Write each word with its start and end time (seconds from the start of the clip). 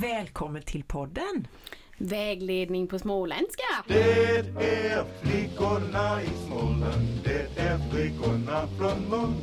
Välkommen 0.00 0.62
till 0.62 0.84
podden! 0.84 1.46
Vägledning 2.02 2.86
på 2.86 2.98
småländska. 2.98 3.62
Det 3.86 4.38
är 4.56 5.04
flickorna 5.22 6.22
i 6.22 6.28
Småland, 6.46 7.20
det 7.24 7.60
är 7.62 7.78
flickorna 7.90 8.68
från 8.78 9.10
mun. 9.10 9.34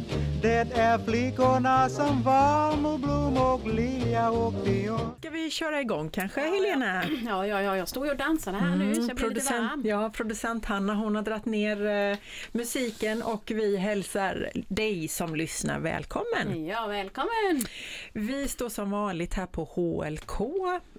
Det 0.42 0.68
är 0.74 0.98
flickorna 0.98 1.90
som 1.90 2.24
Valmo, 2.24 2.98
Blom 2.98 3.38
och 3.38 3.68
Lilja 3.68 4.32
och 4.32 4.54
Dion. 4.66 5.00
Ska 5.20 5.30
vi 5.30 5.50
köra 5.50 5.82
igång 5.82 6.10
kanske 6.10 6.42
Helena? 6.42 7.04
Ja, 7.26 7.48
ja, 7.48 7.62
ja, 7.62 7.78
jag 7.78 7.88
står 7.88 8.06
ju 8.06 8.12
och 8.12 8.18
dansade 8.18 8.58
här 8.58 8.76
nu 8.76 8.96
så 8.96 9.02
jag 9.02 9.18
blir 9.18 9.30
lite 9.30 9.54
varm. 9.54 9.82
ja, 9.86 10.10
producent 10.10 10.66
Hanna 10.66 10.96
hon 10.96 11.16
har 11.16 11.24
dratt 11.24 11.46
ner 11.46 11.86
eh, 12.12 12.18
musiken 12.52 13.22
och 13.22 13.52
vi 13.56 13.78
hälsar 13.78 14.50
dig 14.68 15.08
som 15.08 15.36
lyssnar 15.36 15.80
välkommen. 15.80 16.66
Ja, 16.66 16.88
välkommen! 16.88 17.66
Vi 18.14 18.48
står 18.48 18.70
som 18.70 18.92
vanligt 18.92 19.34
här 19.34 19.46
på 19.46 19.64
HLK 19.64 20.42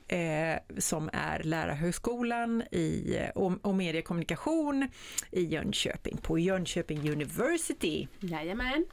eh, 0.09 0.59
som 0.79 1.11
är 1.13 1.43
Lärarhögskolan 1.43 2.63
i, 2.73 3.17
eh, 3.17 3.29
och, 3.29 3.53
och 3.63 3.75
mediekommunikation 3.75 4.89
i 5.31 5.45
Jönköping 5.45 6.17
på 6.17 6.39
Jönköping 6.39 7.13
University. 7.13 8.09
Jajamän. 8.21 8.85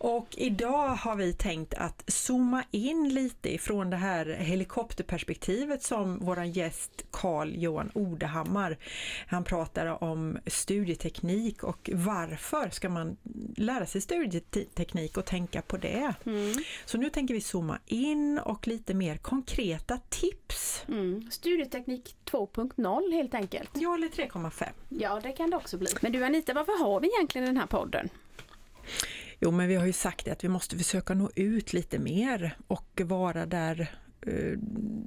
Och 0.00 0.28
idag 0.36 0.88
har 0.88 1.16
vi 1.16 1.32
tänkt 1.32 1.74
att 1.74 2.04
zooma 2.06 2.64
in 2.70 3.08
lite 3.08 3.54
ifrån 3.54 3.90
det 3.90 3.96
här 3.96 4.26
helikopterperspektivet 4.26 5.82
som 5.82 6.18
våran 6.18 6.52
gäst 6.52 7.04
Carl 7.10 7.52
Johan 7.56 7.90
Odehammar. 7.94 8.78
Han 9.26 9.44
pratar 9.44 10.04
om 10.04 10.38
studieteknik 10.46 11.64
och 11.64 11.90
varför 11.92 12.70
ska 12.70 12.88
man 12.88 13.16
lära 13.56 13.86
sig 13.86 14.00
studieteknik 14.00 15.16
och 15.16 15.24
tänka 15.24 15.62
på 15.62 15.76
det. 15.76 16.14
Mm. 16.26 16.54
Så 16.84 16.98
nu 16.98 17.10
tänker 17.10 17.34
vi 17.34 17.40
zooma 17.40 17.78
in 17.86 18.38
och 18.38 18.66
lite 18.66 18.94
mer 18.94 19.16
konkreta 19.16 19.98
tips. 20.08 20.84
Mm. 20.88 21.30
Studieteknik 21.30 22.16
2.0 22.24 23.12
helt 23.12 23.34
enkelt. 23.34 23.70
Ja, 23.74 23.94
eller 23.94 24.08
3,5. 24.08 24.64
Ja, 24.88 25.20
det 25.22 25.32
kan 25.32 25.50
det 25.50 25.56
också 25.56 25.78
bli. 25.78 25.88
Men 26.00 26.12
du 26.12 26.24
Anita, 26.24 26.54
varför 26.54 26.84
har 26.84 27.00
vi 27.00 27.08
egentligen 27.08 27.46
den 27.46 27.56
här 27.56 27.66
podden? 27.66 28.08
Jo, 29.40 29.50
men 29.50 29.68
vi 29.68 29.74
har 29.74 29.86
ju 29.86 29.92
sagt 29.92 30.28
att 30.28 30.44
vi 30.44 30.48
måste 30.48 30.76
försöka 30.78 31.14
nå 31.14 31.30
ut 31.34 31.72
lite 31.72 31.98
mer 31.98 32.56
och 32.66 33.00
vara 33.04 33.46
där 33.46 33.80
eh, 34.26 34.58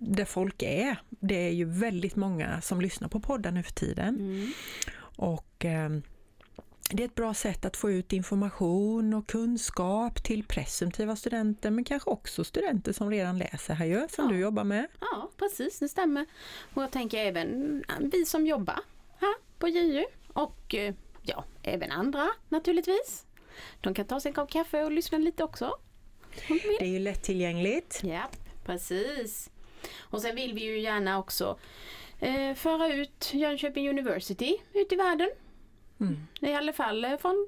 där 0.02 0.26
folk 0.26 0.64
är. 0.64 1.02
Det 1.10 1.48
är 1.48 1.52
ju 1.52 1.66
väldigt 1.66 2.16
många 2.16 2.62
som 2.62 2.82
lyssnar 2.82 3.08
på 3.08 3.20
poddar 3.20 3.52
nu 3.52 3.64
för 3.64 3.72
tiden. 3.74 4.16
Mm. 4.20 4.52
Och 5.16 5.66
eh, 5.66 5.90
det 6.94 7.04
är 7.04 7.08
ett 7.08 7.16
bra 7.16 7.34
sätt 7.34 7.66
att 7.66 7.78
få 7.78 7.92
ut 7.92 8.14
information 8.14 9.14
och 9.14 9.28
kunskap 9.28 10.24
till 10.24 10.44
presumtiva 10.44 11.16
studenter 11.16 11.72
men 11.72 11.84
kanske 11.84 12.10
också 12.10 12.44
studenter 12.44 12.94
som 12.94 13.10
redan 13.10 13.38
läser 13.38 13.74
här 13.74 13.86
ju, 13.86 14.08
som 14.10 14.26
Ja. 14.26 14.32
du 14.32 14.40
jobbar 14.40 14.64
med. 14.64 14.88
Ja, 15.00 15.30
precis, 15.38 15.80
det 15.80 15.90
stämmer. 15.90 16.26
Och 16.74 16.84
jag 16.84 16.92
tänker 16.92 17.18
även 17.18 17.84
vi 18.12 18.26
som 18.26 18.48
jobbar 18.48 18.80
här 19.20 19.34
på 19.60 19.68
JU 19.68 20.04
och 20.34 20.76
eh, 20.76 20.94
ja, 21.22 21.44
även 21.64 21.92
andra 21.92 22.28
naturligtvis. 22.50 23.26
De 23.82 23.94
kan 23.94 24.06
ta 24.06 24.20
sig 24.20 24.30
en 24.30 24.36
kopp 24.36 24.52
kaffe 24.52 24.84
och 24.84 24.92
lyssna 24.92 25.18
lite 25.18 25.44
också. 25.44 25.78
Det 26.48 26.82
är 26.82 26.90
ju 26.90 27.00
lättillgängligt. 27.00 28.02
Ja, 28.04 28.30
precis. 28.66 29.50
Och 30.00 30.22
sen 30.22 30.36
vill 30.36 30.54
vi 30.54 30.64
ju 30.64 30.80
gärna 30.80 31.20
också 31.20 31.60
eh, 32.20 32.54
föra 32.56 32.94
ut 32.94 33.34
Jönköping 33.34 33.90
University 33.90 34.58
ut 34.74 34.92
i 34.92 34.96
världen. 34.96 35.30
Mm. 36.00 36.28
I 36.42 36.54
alla 36.54 36.74
fall 36.74 37.06
eh, 37.06 37.18
från 37.18 37.48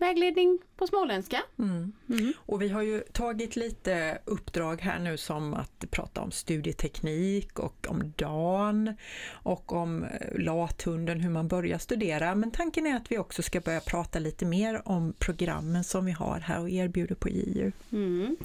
vägledning 0.00 0.58
på 0.76 0.86
småländska. 0.86 1.42
Mm. 1.58 1.92
Mm. 2.08 2.32
Och 2.38 2.62
vi 2.62 2.68
har 2.68 2.82
ju 2.82 3.00
tagit 3.00 3.56
lite 3.56 4.18
uppdrag 4.24 4.80
här 4.80 4.98
nu 4.98 5.16
som 5.16 5.54
att 5.54 5.84
prata 5.90 6.20
om 6.20 6.30
studieteknik 6.30 7.58
och 7.58 7.86
om 7.88 8.12
dagen 8.16 8.94
och 9.30 9.72
om 9.72 10.04
eh, 10.04 10.10
lathunden, 10.38 11.20
hur 11.20 11.30
man 11.30 11.48
börjar 11.48 11.78
studera. 11.78 12.34
Men 12.34 12.50
tanken 12.50 12.86
är 12.86 12.96
att 12.96 13.12
vi 13.12 13.18
också 13.18 13.42
ska 13.42 13.60
börja 13.60 13.80
prata 13.80 14.18
lite 14.18 14.44
mer 14.44 14.82
om 14.84 15.12
programmen 15.18 15.84
som 15.84 16.04
vi 16.04 16.12
har 16.12 16.40
här 16.40 16.60
och 16.60 16.70
erbjuder 16.70 17.14
på 17.14 17.28
JU. 17.28 17.72
Mm. 17.92 18.36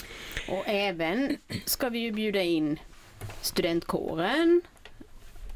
Och 0.50 0.64
även 0.68 1.38
ska 1.66 1.90
vi 1.90 2.00
ju 2.00 2.12
bjuda 2.12 2.42
in 2.42 2.80
studentkåren 3.42 4.62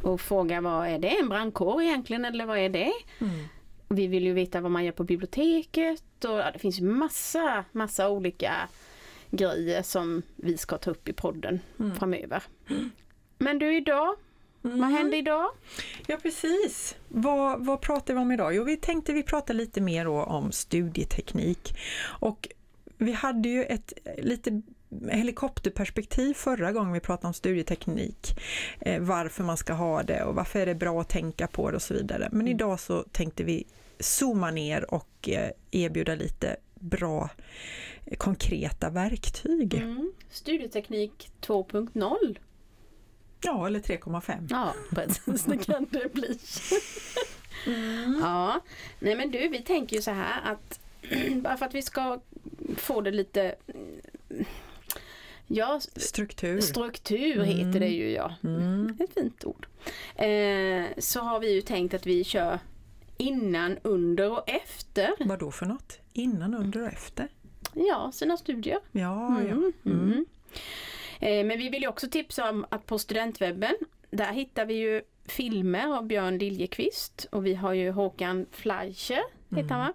och 0.02 0.22
fråga 0.22 0.62
vad 0.62 0.88
är 0.88 1.00
det, 1.00 1.20
en 1.20 1.30
brandkår 1.30 1.82
egentligen 1.82 2.26
eller 2.26 2.46
vad 2.46 2.58
är 2.58 2.70
det? 2.70 2.92
Vi 3.90 4.08
vill 4.08 4.24
ju 4.24 4.34
veta 4.34 4.62
vad 4.62 4.72
man 4.72 4.86
gör 4.86 4.92
på 4.92 5.04
biblioteket 5.04 6.26
och 6.26 6.38
ja, 6.40 6.52
det 6.52 6.60
finns 6.60 6.80
ju 6.80 6.84
massa, 6.84 7.66
massa 7.72 8.10
olika 8.10 8.70
grejer 9.32 9.82
som 9.82 10.22
vi 10.36 10.58
ska 10.58 10.78
ta 10.78 10.92
upp 10.92 11.08
i 11.10 11.14
podden 11.14 11.60
Mm. 11.80 11.96
framöver. 11.96 12.44
Men 13.38 13.60
du 13.60 13.76
idag, 13.78 14.16
Mm. 14.64 14.80
vad 14.80 14.90
hände 14.90 15.18
idag? 15.18 15.50
Ja 16.08 16.18
precis. 16.22 16.96
Vad, 17.08 17.66
vad 17.66 17.82
pratar 17.82 18.14
vi 18.14 18.20
om 18.20 18.32
idag? 18.32 18.56
Jo, 18.56 18.64
vi 18.64 18.78
tänkte 18.78 19.14
vi 19.14 19.24
prata 19.24 19.54
lite 19.54 19.82
mer 19.82 20.08
om 20.08 20.52
studieteknik. 20.52 21.74
Och 22.20 22.48
vi 22.98 23.12
hade 23.12 23.50
ju 23.50 23.64
ett 23.64 23.94
lite 24.18 24.62
helikopterperspektiv 25.12 26.34
förra 26.34 26.72
gången 26.72 26.94
vi 26.94 27.00
pratade 27.00 27.28
om 27.28 27.34
studieteknik. 27.34 28.40
Eh, 28.80 29.02
varför 29.02 29.44
man 29.44 29.58
ska 29.58 29.74
ha 29.74 30.04
det 30.04 30.24
och 30.24 30.36
varför 30.36 30.60
är 30.60 30.66
det 30.66 30.76
bra 30.76 31.02
att 31.02 31.10
tänka 31.10 31.48
på 31.48 31.70
det 31.70 31.76
och 31.76 31.82
så 31.82 31.94
vidare. 31.94 32.30
Men 32.32 32.48
idag 32.48 32.80
så 32.80 33.04
tänkte 33.04 33.44
vi 33.44 33.68
zooma 34.00 34.52
ner 34.52 34.94
och 34.94 35.30
eh, 35.30 35.52
erbjuda 35.72 36.16
lite 36.16 36.56
bra 36.76 37.30
eh, 38.06 38.18
konkreta 38.18 38.90
verktyg. 38.90 39.74
Mm. 39.74 40.12
Studieteknik 40.30 41.32
2.0. 41.42 42.38
Ja, 43.44 43.68
eller 43.68 43.80
3,5. 43.80 44.48
Ja, 44.50 44.74
precis, 44.90 45.44
det 45.44 45.58
kan 45.58 45.88
det 45.90 46.14
bli. 46.14 46.40
Ja, 48.22 48.62
nej 49.00 49.16
men 49.16 49.32
du, 49.32 49.48
vi 49.48 49.62
tänker 49.62 49.96
ju 49.96 50.02
så 50.02 50.12
här 50.12 50.52
att 50.52 50.80
bara 51.42 51.58
för 51.58 51.66
att 51.66 51.76
vi 51.76 51.82
ska 51.82 52.20
få 52.78 53.02
det 53.02 53.12
lite 53.12 53.56
Ja, 55.52 55.80
Struktur. 55.96 56.62
struktur 56.62 57.44
heter 57.44 57.80
det 57.80 57.88
ju 57.88 58.10
ja. 58.12 58.34
Mm. 58.44 58.98
Ett 59.00 59.14
fint 59.14 59.46
ord. 59.46 59.68
Eh, 60.16 60.86
så 60.98 61.20
har 61.20 61.40
vi 61.40 61.54
ju 61.54 61.62
tänkt 61.62 61.94
att 61.94 62.06
vi 62.08 62.24
kör 62.24 62.60
innan, 63.18 63.78
under 63.84 64.32
och 64.32 64.50
efter. 64.50 65.10
Vad 65.20 65.40
då 65.40 65.52
för 65.52 65.66
något? 65.66 66.00
Innan, 66.14 66.54
under 66.54 66.82
och 66.82 66.88
efter? 66.88 67.28
Ja, 67.74 68.12
sina 68.14 68.38
studier. 68.38 68.80
Ja, 68.92 69.42
ja. 69.42 69.52
Mm, 69.52 69.74
mm. 69.86 70.26
Eh, 71.20 71.46
Men 71.46 71.58
vi 71.60 71.70
vill 71.70 71.82
ju 71.82 71.88
också 71.88 72.10
tipsa 72.10 72.50
om 72.50 72.66
att 72.70 72.86
på 72.86 73.00
studentwebben, 73.00 73.76
där 74.12 74.34
hittar 74.34 74.66
vi 74.66 74.74
ju 74.74 75.02
filmer 75.26 75.98
av 75.98 76.06
Björn 76.06 76.38
Liljeqvist 76.38 77.28
och 77.32 77.46
vi 77.46 77.54
har 77.56 77.74
ju 77.74 77.92
Håkan 77.92 78.46
Fleischer, 78.52 79.22
heter 79.56 79.70
han 79.76 79.80
va? 79.80 79.94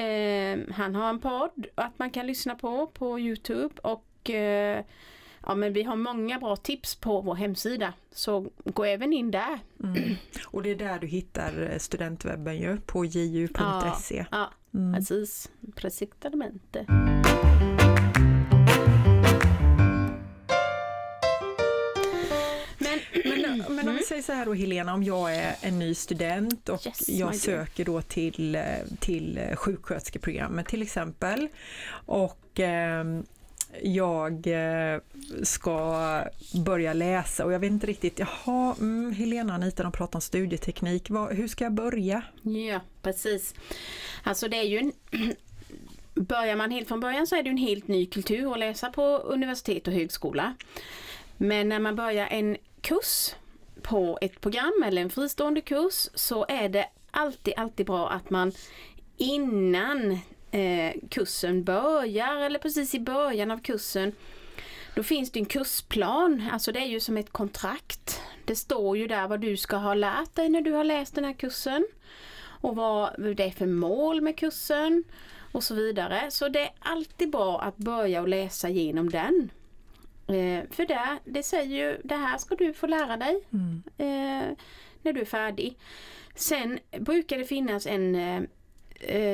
Eh, 0.00 0.58
Han 0.74 0.94
har 0.94 1.08
en 1.08 1.20
podd 1.20 1.66
att 1.74 1.98
man 1.98 2.10
kan 2.10 2.26
lyssna 2.26 2.54
på 2.54 2.86
på 2.86 3.20
Youtube 3.20 3.74
och 3.82 4.04
eh, 4.30 4.84
Ja 5.46 5.54
men 5.54 5.72
vi 5.72 5.82
har 5.82 5.96
många 5.96 6.38
bra 6.38 6.56
tips 6.56 6.94
på 6.94 7.20
vår 7.20 7.34
hemsida 7.34 7.92
så 8.12 8.50
gå 8.64 8.84
även 8.84 9.12
in 9.12 9.30
där. 9.30 9.58
Mm. 9.84 10.14
Och 10.46 10.62
det 10.62 10.70
är 10.70 10.76
där 10.76 10.98
du 10.98 11.06
hittar 11.06 11.70
eh, 11.72 11.78
studentwebben 11.78 12.58
ju, 12.58 12.80
på 12.80 13.04
ju.se. 13.04 14.24
Ja, 14.30 14.50
Mm. 14.74 14.94
precis. 14.94 15.50
Precisamente. 15.74 16.86
Men, 23.68 23.88
om 23.88 23.96
vi 23.96 24.02
säger 24.02 24.22
så 24.22 24.32
här 24.32 24.46
då 24.46 24.54
Helena, 24.54 24.94
om 24.94 25.02
jag 25.02 25.36
är 25.36 25.54
en 25.60 25.78
ny 25.78 25.94
student 25.94 26.68
och 26.68 26.86
Yes, 26.86 27.08
jag 27.08 27.36
söker 27.36 27.84
då 27.84 28.02
till, 28.02 28.54
eh, 28.54 28.62
till 29.00 29.40
sjuksköterskeprogrammet 29.54 30.68
till 30.68 30.82
exempel 30.82 31.48
och 32.06 32.60
ehm, 32.60 33.24
jag 33.82 34.46
eh, 34.46 35.00
ska 35.42 36.24
börja 36.64 36.92
läsa 36.92 37.44
och 37.44 37.52
jag 37.52 37.60
vet 37.60 37.70
inte 37.70 37.86
riktigt, 37.86 38.18
jaha, 38.18 38.74
mm, 38.80 39.12
Helena 39.12 39.52
och 39.52 39.54
Anita 39.54 39.82
de 39.82 39.92
pratar 39.92 40.16
om 40.16 40.20
studieteknik, 40.20 41.10
Var, 41.10 41.32
hur 41.32 41.48
ska 41.48 41.64
jag 41.64 41.72
börja? 41.72 42.22
Ja, 42.42 42.80
precis. 43.02 43.54
Alltså 44.22 44.48
det 44.48 44.56
är 44.56 44.64
ju 44.64 44.78
en 44.78 44.92
Börjar 46.14 46.56
man 46.56 46.70
helt 46.70 46.88
från 46.88 47.00
början 47.00 47.26
så 47.26 47.36
är 47.36 47.42
det 47.42 47.50
en 47.50 47.56
helt 47.56 47.88
ny 47.88 48.06
kultur 48.06 48.52
att 48.52 48.58
läsa 48.58 48.90
på 48.90 49.02
universitet 49.16 49.86
och 49.86 49.92
högskola. 49.92 50.54
Men 51.36 51.68
när 51.68 51.78
man 51.78 51.96
börjar 51.96 52.26
en 52.26 52.56
kurs 52.80 53.34
på 53.82 54.18
ett 54.20 54.40
program 54.40 54.84
eller 54.86 55.02
en 55.02 55.10
fristående 55.10 55.60
kurs 55.60 56.08
så 56.14 56.46
är 56.48 56.68
det 56.68 56.86
alltid, 57.10 57.54
alltid 57.56 57.86
bra 57.86 58.10
att 58.10 58.30
man 58.30 58.52
innan 59.16 60.18
eh, 60.50 60.92
kursen 61.10 61.64
börjar 61.64 62.36
eller 62.36 62.58
precis 62.58 62.94
i 62.94 63.00
början 63.00 63.50
av 63.50 63.58
kursen 63.58 64.12
då 64.94 65.02
finns 65.02 65.30
det 65.30 65.38
en 65.40 65.46
kursplan, 65.46 66.48
alltså 66.52 66.72
det 66.72 66.80
är 66.80 66.86
ju 66.86 67.00
som 67.00 67.16
ett 67.16 67.30
kontrakt. 67.30 68.20
Det 68.44 68.56
står 68.56 68.96
ju 68.98 69.06
där 69.06 69.28
vad 69.28 69.40
du 69.40 69.56
ska 69.56 69.76
ha 69.76 69.94
lärt 69.94 70.34
dig 70.34 70.48
när 70.48 70.60
du 70.60 70.72
har 70.72 70.84
läst 70.84 71.14
den 71.14 71.24
här 71.24 71.32
kursen 71.32 71.86
och 72.42 72.76
vad 72.76 73.22
det 73.36 73.44
är 73.44 73.50
för 73.50 73.66
mål 73.66 74.20
med 74.20 74.36
kursen 74.38 75.04
och 75.52 75.62
så 75.64 75.74
vidare. 75.74 76.30
Så 76.30 76.48
det 76.48 76.60
är 76.60 76.70
alltid 76.78 77.30
bra 77.30 77.60
att 77.60 77.76
börja 77.76 78.20
och 78.20 78.28
läsa 78.28 78.68
igenom 78.68 79.10
den. 79.10 79.50
Eh, 80.26 80.64
för 80.70 80.86
det, 80.86 81.18
det 81.24 81.42
säger 81.42 81.76
ju, 81.76 82.00
det 82.04 82.16
här 82.16 82.38
ska 82.38 82.54
du 82.54 82.72
få 82.72 82.86
lära 82.86 83.16
dig 83.16 83.42
Mm. 83.52 83.82
eh, 83.98 84.56
när 85.02 85.12
du 85.12 85.20
är 85.20 85.24
färdig. 85.24 85.78
Sen 86.34 86.78
brukar 86.98 87.38
det 87.38 87.44
finnas 87.44 87.86
en 87.86 88.14
eh, 88.14 88.42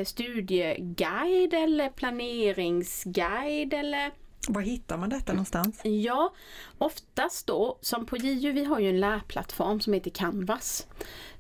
studieguide 0.05 1.55
eller 1.55 1.89
planeringsguide 1.89 3.75
eller 3.75 4.11
Var 4.49 4.61
hittar 4.63 4.97
man 4.97 5.11
detta 5.11 5.33
någonstans? 5.33 5.81
Ja, 5.85 6.33
oftast 6.79 7.47
då, 7.47 7.79
som 7.81 8.07
på 8.07 8.17
JU, 8.17 8.53
vi 8.53 8.65
har 8.65 8.81
ju 8.81 8.89
en 8.89 9.01
lärplattform 9.01 9.81
som 9.81 9.93
heter 9.93 10.11
Canvas. 10.11 10.87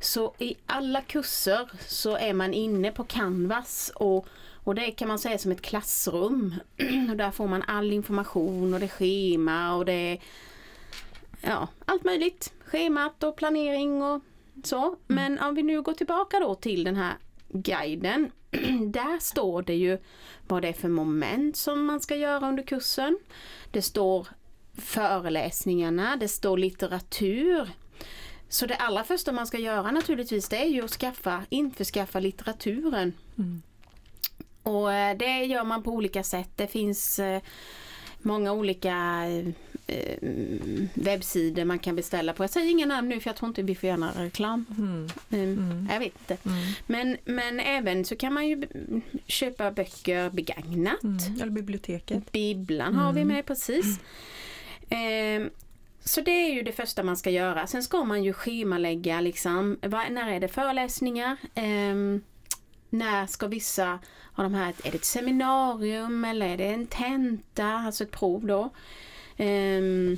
Så 0.00 0.34
i 0.38 0.54
alla 0.66 1.02
kurser 1.02 1.70
så 1.86 2.16
är 2.16 2.32
man 2.32 2.54
inne 2.54 2.92
på 2.92 3.04
Canvas 3.04 3.92
och, 3.94 4.26
och 4.64 4.74
det 4.74 4.90
kan 4.90 5.08
man 5.08 5.18
säga 5.18 5.38
som 5.38 5.52
ett 5.52 5.62
klassrum. 5.62 6.54
och 7.10 7.16
där 7.16 7.30
får 7.30 7.46
man 7.46 7.62
all 7.62 7.92
information 7.92 8.74
och 8.74 8.80
det 8.80 8.86
är 8.86 8.88
schema 8.88 9.74
och 9.74 9.84
det 9.84 9.92
är 9.92 10.18
ja, 11.40 11.68
allt 11.84 12.04
möjligt. 12.04 12.52
Schemat 12.64 13.22
och 13.22 13.36
planering 13.36 14.02
och 14.02 14.22
så. 14.64 14.96
Men 15.06 15.38
om 15.38 15.54
vi 15.54 15.62
nu 15.62 15.82
går 15.82 15.92
tillbaka 15.92 16.40
då 16.40 16.54
till 16.54 16.84
den 16.84 16.96
här 16.96 17.14
guiden. 17.48 18.30
Där 18.92 19.18
står 19.20 19.62
det 19.62 19.74
ju 19.74 19.98
vad 20.48 20.62
det 20.62 20.68
är 20.68 20.72
för 20.72 20.88
moment 20.88 21.56
som 21.56 21.86
man 21.86 22.00
ska 22.00 22.16
göra 22.16 22.48
under 22.48 22.62
kursen. 22.62 23.18
Det 23.70 23.82
står 23.82 24.28
föreläsningarna, 24.74 26.16
det 26.16 26.28
står 26.28 26.58
litteratur. 26.58 27.70
Så 28.48 28.66
det 28.66 28.76
allra 28.76 29.04
första 29.04 29.32
man 29.32 29.46
ska 29.46 29.58
göra 29.58 29.90
naturligtvis 29.90 30.48
det 30.48 30.56
är 30.56 30.68
ju 30.68 30.84
att 30.84 30.90
skaffa, 30.90 31.42
införskaffa 31.48 32.20
litteraturen. 32.20 33.12
Mm. 33.38 33.62
Och 34.62 34.92
eh, 34.92 35.16
det 35.16 35.44
gör 35.44 35.64
man 35.64 35.82
på 35.82 35.90
olika 35.90 36.22
sätt. 36.22 36.50
Det 36.56 36.66
finns 36.66 37.18
eh, 37.18 37.42
många 38.22 38.52
olika 38.52 39.22
eh, 39.86 40.16
webbsidor 40.94 41.64
man 41.64 41.78
kan 41.78 41.96
beställa 41.96 42.32
på. 42.32 42.42
Jag 42.42 42.50
säger 42.50 42.70
inga 42.70 42.86
namn 42.86 43.08
nu 43.08 43.20
för 43.20 43.28
jag 43.30 43.36
tror 43.36 43.48
inte 43.48 43.62
vi 43.62 43.74
får 43.74 43.86
göra 43.86 43.96
någon 43.96 44.14
reklam. 44.14 44.64
Mm. 44.78 45.08
Mm. 45.30 45.88
Jag 45.92 45.98
vet 45.98 46.12
inte. 46.18 46.36
Mm. 46.48 46.58
Men, 46.86 47.16
men 47.24 47.60
även 47.60 48.04
så 48.04 48.16
kan 48.16 48.32
man 48.32 48.48
ju 48.48 48.66
köpa 49.26 49.70
böcker 49.70 50.30
begagnat. 50.30 51.02
Mm. 51.04 51.18
Eller 51.42 51.50
biblioteket. 51.50 52.32
Bibblan 52.32 52.94
har 52.94 53.12
vi 53.12 53.20
Mm. 53.20 53.34
med 53.34 53.46
precis. 53.46 54.00
Ehm, 54.88 55.50
så 56.04 56.20
det 56.20 56.30
är 56.30 56.54
ju 56.54 56.62
det 56.62 56.72
första 56.72 57.02
man 57.02 57.16
ska 57.16 57.30
göra. 57.30 57.66
Sen 57.66 57.82
ska 57.82 58.04
man 58.04 58.24
ju 58.24 58.32
schemalägga 58.32 59.20
liksom, 59.20 59.78
vad- 59.82 60.12
när 60.12 60.30
är 60.32 60.40
det 60.40 60.48
föreläsningar? 60.48 61.36
Ehm, 61.54 62.20
när 62.98 63.26
ska 63.26 63.46
vissa 63.46 63.92
av 64.34 64.42
de 64.44 64.54
här, 64.54 64.74
är 64.84 64.90
det 64.90 64.96
ett 64.96 65.04
seminarium 65.04 66.24
eller 66.24 66.48
är 66.48 66.56
det 66.56 66.66
en 66.66 66.86
tenta, 66.86 67.64
alltså 67.66 68.04
ett 68.04 68.10
prov 68.10 68.46
då? 68.46 68.70
Ehm, 69.36 70.16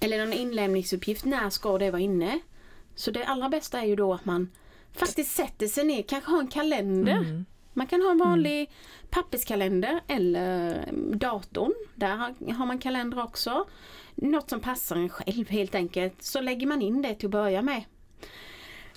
eller 0.00 0.18
någon 0.18 0.32
inlämningsuppgift, 0.32 1.24
när 1.24 1.50
ska 1.50 1.78
det 1.78 1.90
vara 1.90 2.02
inne? 2.02 2.38
Så 2.94 3.10
det 3.10 3.24
allra 3.24 3.48
bästa 3.48 3.80
är 3.80 3.84
ju 3.86 3.96
då 3.96 4.14
att 4.14 4.24
man 4.24 4.50
faktiskt 4.92 5.36
sätter 5.36 5.66
sig 5.66 5.84
ner, 5.84 6.02
kanske 6.02 6.30
har 6.30 6.40
en 6.40 6.46
kalender. 6.48 7.12
Mm. 7.16 7.44
Man 7.72 7.86
kan 7.86 8.02
ha 8.02 8.10
en 8.10 8.18
vanlig 8.18 8.70
papperskalender 9.10 10.00
eller 10.06 10.72
mm, 10.88 11.18
datorn. 11.18 11.72
Där 11.94 12.16
har- 12.16 12.52
har 12.52 12.66
man 12.66 12.78
kalender 12.78 13.22
också. 13.22 13.64
Något 14.14 14.50
som 14.50 14.60
passar 14.60 14.96
en 14.96 15.08
själv 15.08 15.48
helt 15.48 15.74
enkelt. 15.74 16.22
Så 16.22 16.40
lägger 16.40 16.66
man 16.66 16.82
in 16.82 17.02
det 17.02 17.14
till 17.14 17.26
att 17.26 17.30
börja 17.32 17.62
med. 17.62 17.82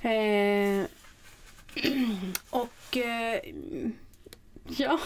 Eh, 0.01 0.85
och 2.49 2.97
eh, 2.97 3.39
ja, 4.77 4.99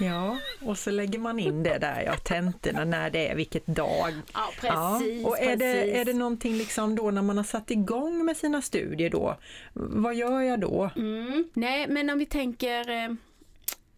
Ja, 0.00 0.38
och 0.60 0.78
så 0.78 0.90
lägger 0.90 1.18
man 1.18 1.38
in 1.38 1.62
det 1.62 1.78
där, 1.78 2.02
ja, 2.02 2.16
tentorna, 2.16 2.84
när 2.84 3.10
det 3.10 3.28
är, 3.28 3.36
vilket 3.36 3.66
dag. 3.66 4.12
ja 4.34 4.50
precis. 4.60 5.22
ja. 5.22 5.28
Och 5.28 5.38
är 5.38 5.56
det, 5.56 5.74
precis. 5.74 5.94
är 5.94 6.04
det 6.04 6.12
någonting 6.12 6.54
liksom 6.54 6.94
då 6.96 7.10
när 7.10 7.22
man 7.22 7.36
har 7.36 7.44
satt 7.44 7.70
igång 7.70 8.24
med 8.24 8.36
sina 8.36 8.62
studier 8.62 9.10
då, 9.10 9.36
vad 9.72 10.14
gör 10.14 10.40
jag 10.40 10.60
då? 10.60 10.90
Mm. 10.96 11.48
Nej, 11.54 11.88
men 11.88 12.10
om 12.10 12.18
vi 12.18 12.26
tänker 12.26 12.90
eh, 12.90 13.10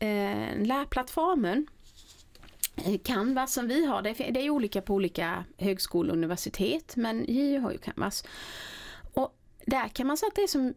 eh, 0.08 0.58
lärplattformen 0.58 1.66
eh, 2.76 2.98
Canvas 3.04 3.52
som 3.52 3.68
vi 3.68 3.86
har, 3.86 4.02
det 4.02 4.20
är, 4.20 4.32
det 4.32 4.40
är 4.40 4.50
olika 4.50 4.82
på 4.82 4.94
olika 4.94 5.44
högskolor 5.58 6.10
och 6.10 6.16
universitet 6.16 6.96
men 6.96 7.24
JU 7.28 7.58
har 7.58 7.72
ju 7.72 7.78
Canvas. 7.78 8.24
Och 9.14 9.36
där 9.66 9.88
kan 9.88 10.06
man 10.06 10.16
säga 10.16 10.28
att 10.28 10.34
det 10.34 10.42
är 10.42 10.46
som 10.46 10.74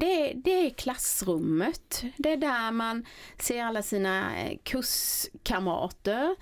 det 0.00 0.30
är, 0.30 0.34
det 0.34 0.66
är 0.66 0.70
klassrummet. 0.70 2.02
Det 2.16 2.32
är 2.32 2.36
där 2.36 2.70
man 2.72 3.04
ser 3.38 3.62
alla 3.64 3.82
sina 3.82 4.36
eh, 4.42 4.58
kurskamrater, 4.62 6.36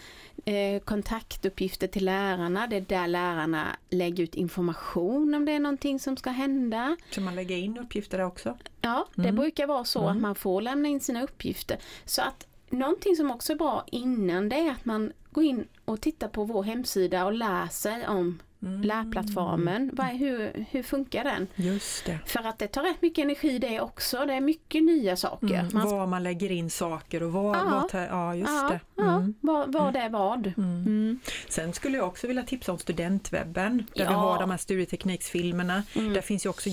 eh, 0.44 0.80
kontaktuppgifter 0.84 1.86
till 1.86 2.04
lärarna. 2.04 2.66
Det 2.66 2.76
är 2.76 2.80
där 2.80 3.06
lärarna 3.08 3.76
lägger 3.90 4.24
ut 4.24 4.34
information 4.34 5.34
om 5.34 5.44
det 5.44 5.52
är 5.52 5.60
någonting 5.60 5.98
som 6.00 6.16
ska 6.16 6.30
hända. 6.30 6.96
Ska 7.10 7.20
man 7.20 7.34
lägga 7.34 7.56
in 7.56 7.78
uppgifter 7.78 8.18
där 8.18 8.24
också? 8.26 8.58
Ja, 8.80 9.06
det 9.14 9.22
Mm. 9.22 9.36
brukar 9.36 9.66
vara 9.66 9.84
så 9.84 9.98
att 10.04 10.10
Mm. 10.10 10.22
man 10.22 10.34
får 10.34 10.62
lämna 10.62 10.88
in 10.88 11.00
sina 11.00 11.22
uppgifter. 11.22 11.78
Så 12.04 12.22
att 12.22 12.46
någonting 12.70 13.16
som 13.16 13.30
också 13.30 13.52
är 13.52 13.56
bra 13.56 13.84
innan 13.86 14.48
det 14.48 14.56
är 14.56 14.70
att 14.70 14.84
man 14.84 15.12
går 15.32 15.44
in 15.44 15.68
och 15.84 16.00
tittar 16.00 16.28
på 16.28 16.44
vår 16.44 16.62
hemsida 16.62 17.24
och 17.26 17.32
lär 17.32 17.66
sig 17.68 18.08
om 18.08 18.38
Mm. 18.62 18.82
lärplattformen. 18.82 19.90
Vad, 19.92 20.06
hur, 20.06 20.66
hur 20.70 20.82
funkar 20.82 21.24
den? 21.24 21.46
Just 21.56 22.04
det. 22.06 22.18
För 22.26 22.46
att 22.46 22.58
det 22.58 22.68
tar 22.68 22.82
rätt 22.82 23.02
mycket 23.02 23.22
energi 23.24 23.58
det 23.58 23.80
också. 23.80 24.24
Det 24.26 24.34
är 24.34 24.40
mycket 24.40 24.84
nya 24.84 25.16
saker. 25.16 25.46
Mm. 25.54 25.68
Man- 25.72 25.90
Var 25.90 26.06
man 26.06 26.22
lägger 26.22 26.50
in 26.52 26.70
saker 26.70 27.22
och 27.22 27.32
var, 27.32 27.56
Ja. 27.56 27.88
vad 27.92 28.02
ja 28.10 28.34
just 28.34 28.50
ja, 28.50 28.68
det. 28.68 28.80
ja, 29.02 29.14
Mm. 29.16 29.34
vad, 29.40 29.72
vad 29.72 29.96
är 29.96 30.08
vad. 30.08 30.46
Mm. 30.46 30.56
Mm. 30.86 31.20
Sen 31.48 31.72
skulle 31.72 31.96
jag 31.98 32.06
också 32.08 32.26
vilja 32.26 32.42
tipsa 32.42 32.72
om 32.72 32.78
studentwebben 32.78 33.86
där 33.94 34.04
vi 34.06 34.12
Ja. 34.12 34.18
har 34.18 34.38
de 34.40 34.50
här 34.50 34.58
studietekniksfilmerna. 34.58 35.82
Mm. 35.94 36.12
Där 36.12 36.20
finns 36.20 36.46
ju 36.46 36.50
också 36.50 36.68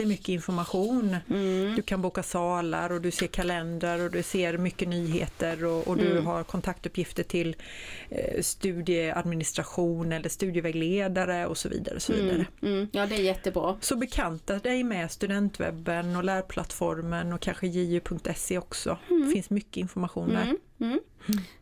jättemycket 0.00 0.28
information. 0.28 1.16
Mm. 1.30 1.74
Du 1.76 1.82
kan 1.82 2.02
boka 2.02 2.22
salar 2.22 2.92
och 2.92 3.00
du 3.00 3.10
ser 3.10 3.26
kalender 3.26 4.00
och 4.04 4.10
du 4.10 4.22
ser 4.22 4.58
mycket 4.58 4.88
nyheter 4.88 5.64
och, 5.64 5.88
och 5.88 5.96
du 5.96 6.10
Mm. 6.10 6.26
har 6.26 6.44
kontaktuppgifter 6.44 7.22
till 7.22 7.56
eh, 8.08 8.42
studieadministration 8.42 10.12
eller 10.12 10.28
studievägledare 10.28 11.46
och 11.46 11.58
så 11.58 11.68
vidare. 11.68 11.94
Och 11.96 12.02
så, 12.02 12.12
vidare. 12.12 12.46
Mm. 12.62 12.74
Mm. 12.74 12.88
Ja, 12.92 13.06
det 13.06 13.14
är 13.14 13.20
jättebra. 13.22 13.76
så 13.80 13.96
bekanta 13.96 14.58
dig 14.58 14.84
med 14.84 15.10
studentwebben 15.10 16.16
och 16.16 16.24
lärplattformen 16.24 17.32
och 17.32 17.40
kanske 17.40 17.66
ju.se 17.66 18.58
också. 18.58 18.98
Det 19.08 19.32
finns 19.32 19.50
mycket 19.50 19.76
information 19.76 20.28
där. 20.28 20.42
Mm. 20.42 20.56
Mm. 20.80 21.00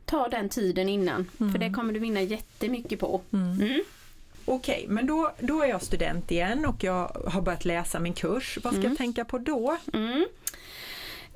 Ta 0.04 0.28
den 0.28 0.48
tiden 0.48 0.88
innan, 0.88 1.30
för 1.38 1.44
Mm. 1.44 1.60
det 1.60 1.70
kommer 1.70 1.92
du 1.92 1.98
vinna 2.00 2.22
jättemycket 2.22 3.00
på. 3.00 3.20
Mm. 3.32 3.82
Okej, 4.50 4.86
men 4.88 5.06
då, 5.06 5.32
då 5.40 5.62
är 5.62 5.66
jag 5.68 5.82
student 5.82 6.30
igen 6.30 6.66
och 6.66 6.84
jag 6.84 7.08
har 7.26 7.40
börjat 7.42 7.64
läsa 7.64 8.00
min 8.00 8.12
kurs. 8.14 8.58
Vad 8.64 8.72
ska 8.72 8.80
Mm. 8.80 8.90
jag 8.92 8.98
tänka 8.98 9.24
på 9.24 9.38
då? 9.38 9.76
Mm. 9.92 10.26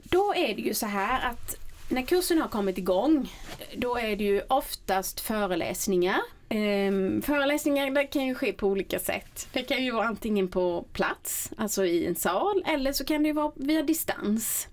Då 0.03 0.35
är 0.35 0.55
det 0.55 0.63
ju 0.63 0.75
så 0.75 0.87
här 0.87 1.31
att 1.31 1.57
när 1.89 2.03
kursen 2.03 2.39
har 2.41 2.49
kommit 2.49 2.79
igång 2.79 3.33
då 3.77 3.97
är 3.99 4.17
det 4.17 4.25
ju 4.25 4.43
oftast 4.49 5.21
föreläsningar. 5.21 6.21
Ehm, 6.49 7.23
föreläsningar 7.23 7.91
det 7.91 8.05
kan 8.05 8.27
ju 8.27 8.35
ske 8.35 8.53
på 8.53 8.67
olika 8.69 8.99
sätt. 8.99 9.49
Det 9.53 9.63
kan 9.63 9.85
ju 9.85 9.91
vara 9.91 10.07
antingen 10.07 10.49
på 10.49 10.85
plats, 10.93 11.51
alltså 11.57 11.85
i 11.87 12.07
en 12.07 12.15
sal, 12.15 12.65
eller 12.67 12.93
så 12.93 13.05
kan 13.05 13.23
det 13.23 13.27
ju 13.27 13.33
vara 13.33 13.53
via 13.55 13.83
distans. 13.83 14.69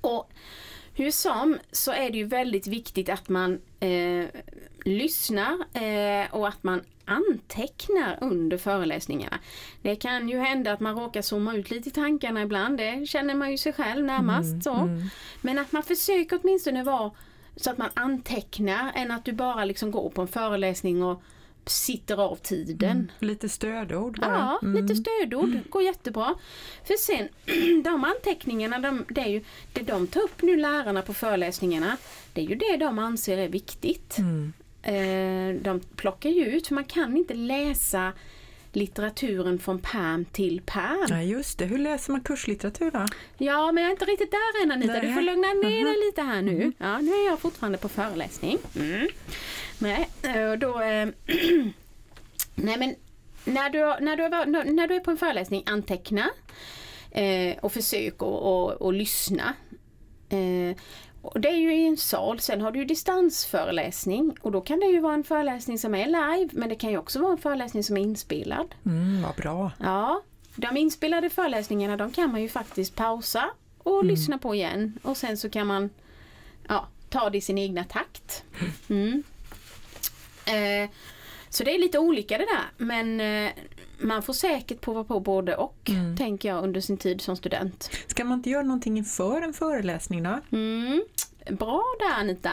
Och 0.00 0.30
hur 0.94 1.10
som 1.10 1.58
så 1.72 1.92
är 1.92 2.10
det 2.10 2.18
ju 2.18 2.24
väldigt 2.24 2.66
viktigt 2.66 3.08
att 3.08 3.28
man 3.28 3.60
eh, 3.80 4.24
lyssnar 4.84 5.52
eh, 5.74 6.34
och 6.34 6.48
att 6.48 6.62
man 6.62 6.82
antecknar 7.08 8.18
under 8.20 8.58
föreläsningarna. 8.58 9.38
Det 9.82 9.96
kan 9.96 10.28
ju 10.28 10.38
hända 10.38 10.72
att 10.72 10.80
man 10.80 10.94
råkar 10.98 11.22
zooma 11.22 11.54
ut 11.56 11.70
lite 11.70 11.88
i 11.88 11.92
tankarna 11.92 12.42
ibland, 12.42 12.78
det 12.78 13.08
känner 13.08 13.34
man 13.34 13.50
ju 13.50 13.58
sig 13.58 13.72
själv 13.72 14.04
närmast. 14.04 14.64
så. 14.64 14.74
Mm. 14.74 15.02
Men 15.40 15.58
att 15.58 15.72
man 15.72 15.82
försöker 15.82 16.38
åtminstone 16.42 16.82
vara 16.84 17.10
så 17.56 17.70
att 17.70 17.78
man 17.78 17.90
antecknar 17.94 18.92
än 18.94 19.10
att 19.10 19.24
du 19.24 19.32
bara 19.32 19.64
liksom 19.64 19.90
går 19.90 20.10
på 20.10 20.22
en 20.22 20.28
föreläsning 20.28 21.02
och 21.02 21.22
sitter 21.66 22.16
av 22.16 22.36
tiden. 22.36 22.90
Mm. 22.90 23.08
Lite 23.18 23.48
stödord 23.48 24.20
bara. 24.20 24.30
Ja, 24.30 24.58
Mm. 24.68 24.82
lite 24.82 24.94
stödord 24.94 25.58
går 25.70 25.82
jättebra. 25.82 26.34
För 26.84 26.94
sen, 26.94 27.28
de 27.84 28.04
anteckningarna, 28.04 28.78
de, 28.78 29.04
det 29.08 29.20
är 29.20 29.28
ju 29.28 29.44
det 29.72 29.82
de 29.82 30.06
tar 30.06 30.20
upp 30.20 30.42
nu 30.42 30.56
lärarna 30.56 31.02
på 31.02 31.14
föreläsningarna, 31.14 31.96
det 32.32 32.40
är 32.40 32.44
ju 32.44 32.54
det 32.54 32.76
de 32.76 32.98
anser 32.98 33.38
är 33.38 33.48
viktigt. 33.48 34.18
Mm. 34.18 34.52
Eh, 34.82 35.54
de 35.62 35.80
plockar 35.96 36.30
ju 36.30 36.44
ut, 36.46 36.66
för 36.66 36.74
man 36.74 36.84
kan 36.84 37.16
inte 37.16 37.34
läsa 37.34 38.12
litteraturen 38.72 39.58
från 39.58 39.78
pärm 39.78 40.24
till 40.24 40.60
pärm. 40.66 41.06
Ja, 41.08 41.22
just 41.22 41.58
det. 41.58 41.64
Hur 41.64 41.78
läser 41.78 42.12
man 42.12 42.20
kurslitteratur 42.20 42.90
då? 42.90 43.06
Ja, 43.38 43.72
men 43.72 43.82
jag 43.82 43.88
är 43.88 43.92
inte 43.92 44.04
riktigt 44.04 44.30
där 44.30 44.62
än 44.62 44.72
Anita. 44.72 44.92
Nej. 44.92 45.06
Du 45.06 45.14
får 45.14 45.20
lugna 45.20 45.48
ner 45.48 45.84
dig 45.84 45.96
lite 46.06 46.22
här 46.22 46.42
nu. 46.42 46.52
Mhm. 46.64 46.72
Ja, 46.78 46.98
nu 46.98 47.10
är 47.12 47.26
jag 47.26 47.38
fortfarande 47.38 47.78
på 47.78 47.88
föreläsning. 47.88 48.58
Mm. 48.76 49.08
Nej, 49.78 50.08
eh, 50.22 50.50
och 50.50 50.58
då... 50.58 50.80
Eh, 50.80 51.08
nej, 52.54 52.78
men 52.78 52.94
när 53.44 53.70
du, 53.70 53.78
när, 54.04 54.16
du, 54.16 54.22
har- 54.22 54.64
när 54.72 54.86
du 54.88 54.94
är 54.94 55.00
på 55.00 55.10
en 55.10 55.16
föreläsning, 55.16 55.62
anteckna 55.66 56.30
eh, 57.10 57.58
och 57.58 57.72
försök 57.72 58.14
att 58.14 58.22
och, 58.22 58.72
och 58.72 58.92
lyssna. 58.92 59.54
Eh, 60.28 60.76
Och 61.22 61.40
det 61.40 61.48
är 61.48 61.56
ju 61.56 61.74
i 61.74 61.86
en 61.86 61.96
sal. 61.96 62.40
Sen 62.40 62.60
har 62.60 62.72
du 62.72 62.84
distansföreläsning 62.84 64.36
och 64.40 64.52
då 64.52 64.60
kan 64.60 64.80
det 64.80 64.86
ju 64.86 65.00
vara 65.00 65.14
en 65.14 65.24
föreläsning 65.24 65.78
som 65.78 65.94
är 65.94 66.06
live 66.06 66.50
men 66.52 66.68
det 66.68 66.74
kan 66.74 66.90
ju 66.90 66.98
också 66.98 67.20
vara 67.20 67.32
en 67.32 67.38
föreläsning 67.38 67.84
som 67.84 67.96
är 67.96 68.00
inspelad. 68.00 68.74
Mm, 68.86 69.22
vad 69.22 69.34
bra. 69.34 69.70
Ja, 69.78 70.22
de 70.56 70.76
inspelade 70.76 71.30
föreläsningarna 71.30 71.96
de 71.96 72.12
kan 72.12 72.32
man 72.32 72.42
ju 72.42 72.48
faktiskt 72.48 72.94
pausa 72.94 73.50
och 73.78 74.04
lyssna 74.04 74.38
på 74.38 74.54
igen 74.54 74.98
och 75.02 75.16
sen 75.16 75.36
så 75.36 75.50
kan 75.50 75.66
man 75.66 75.90
ja, 76.68 76.88
ta 77.08 77.30
det 77.30 77.38
i 77.38 77.40
sin 77.40 77.58
egna 77.58 77.84
takt. 77.84 78.44
Mm. 78.88 79.22
Eh, 80.44 80.90
så 81.48 81.64
det 81.64 81.74
är 81.74 81.78
lite 81.78 81.98
olika 81.98 82.38
det 82.38 82.44
där 82.44 82.84
men 82.84 83.20
eh, 83.20 83.52
man 83.98 84.22
får 84.22 84.32
säkert 84.32 84.80
prova 84.80 85.04
på 85.04 85.20
både 85.20 85.56
och 85.56 85.90
tänker 86.18 86.48
jag 86.48 86.64
under 86.64 86.80
sin 86.80 86.96
tid 86.96 87.20
som 87.20 87.36
student. 87.36 87.90
Ska 88.06 88.24
man 88.24 88.38
inte 88.38 88.50
göra 88.50 88.62
någonting 88.62 88.98
inför 88.98 89.42
en 89.42 89.52
föreläsning 89.52 90.22
då? 90.22 90.40
Mm. 90.52 91.02
Bra 91.50 91.84
där 91.98 92.20
Anita! 92.20 92.52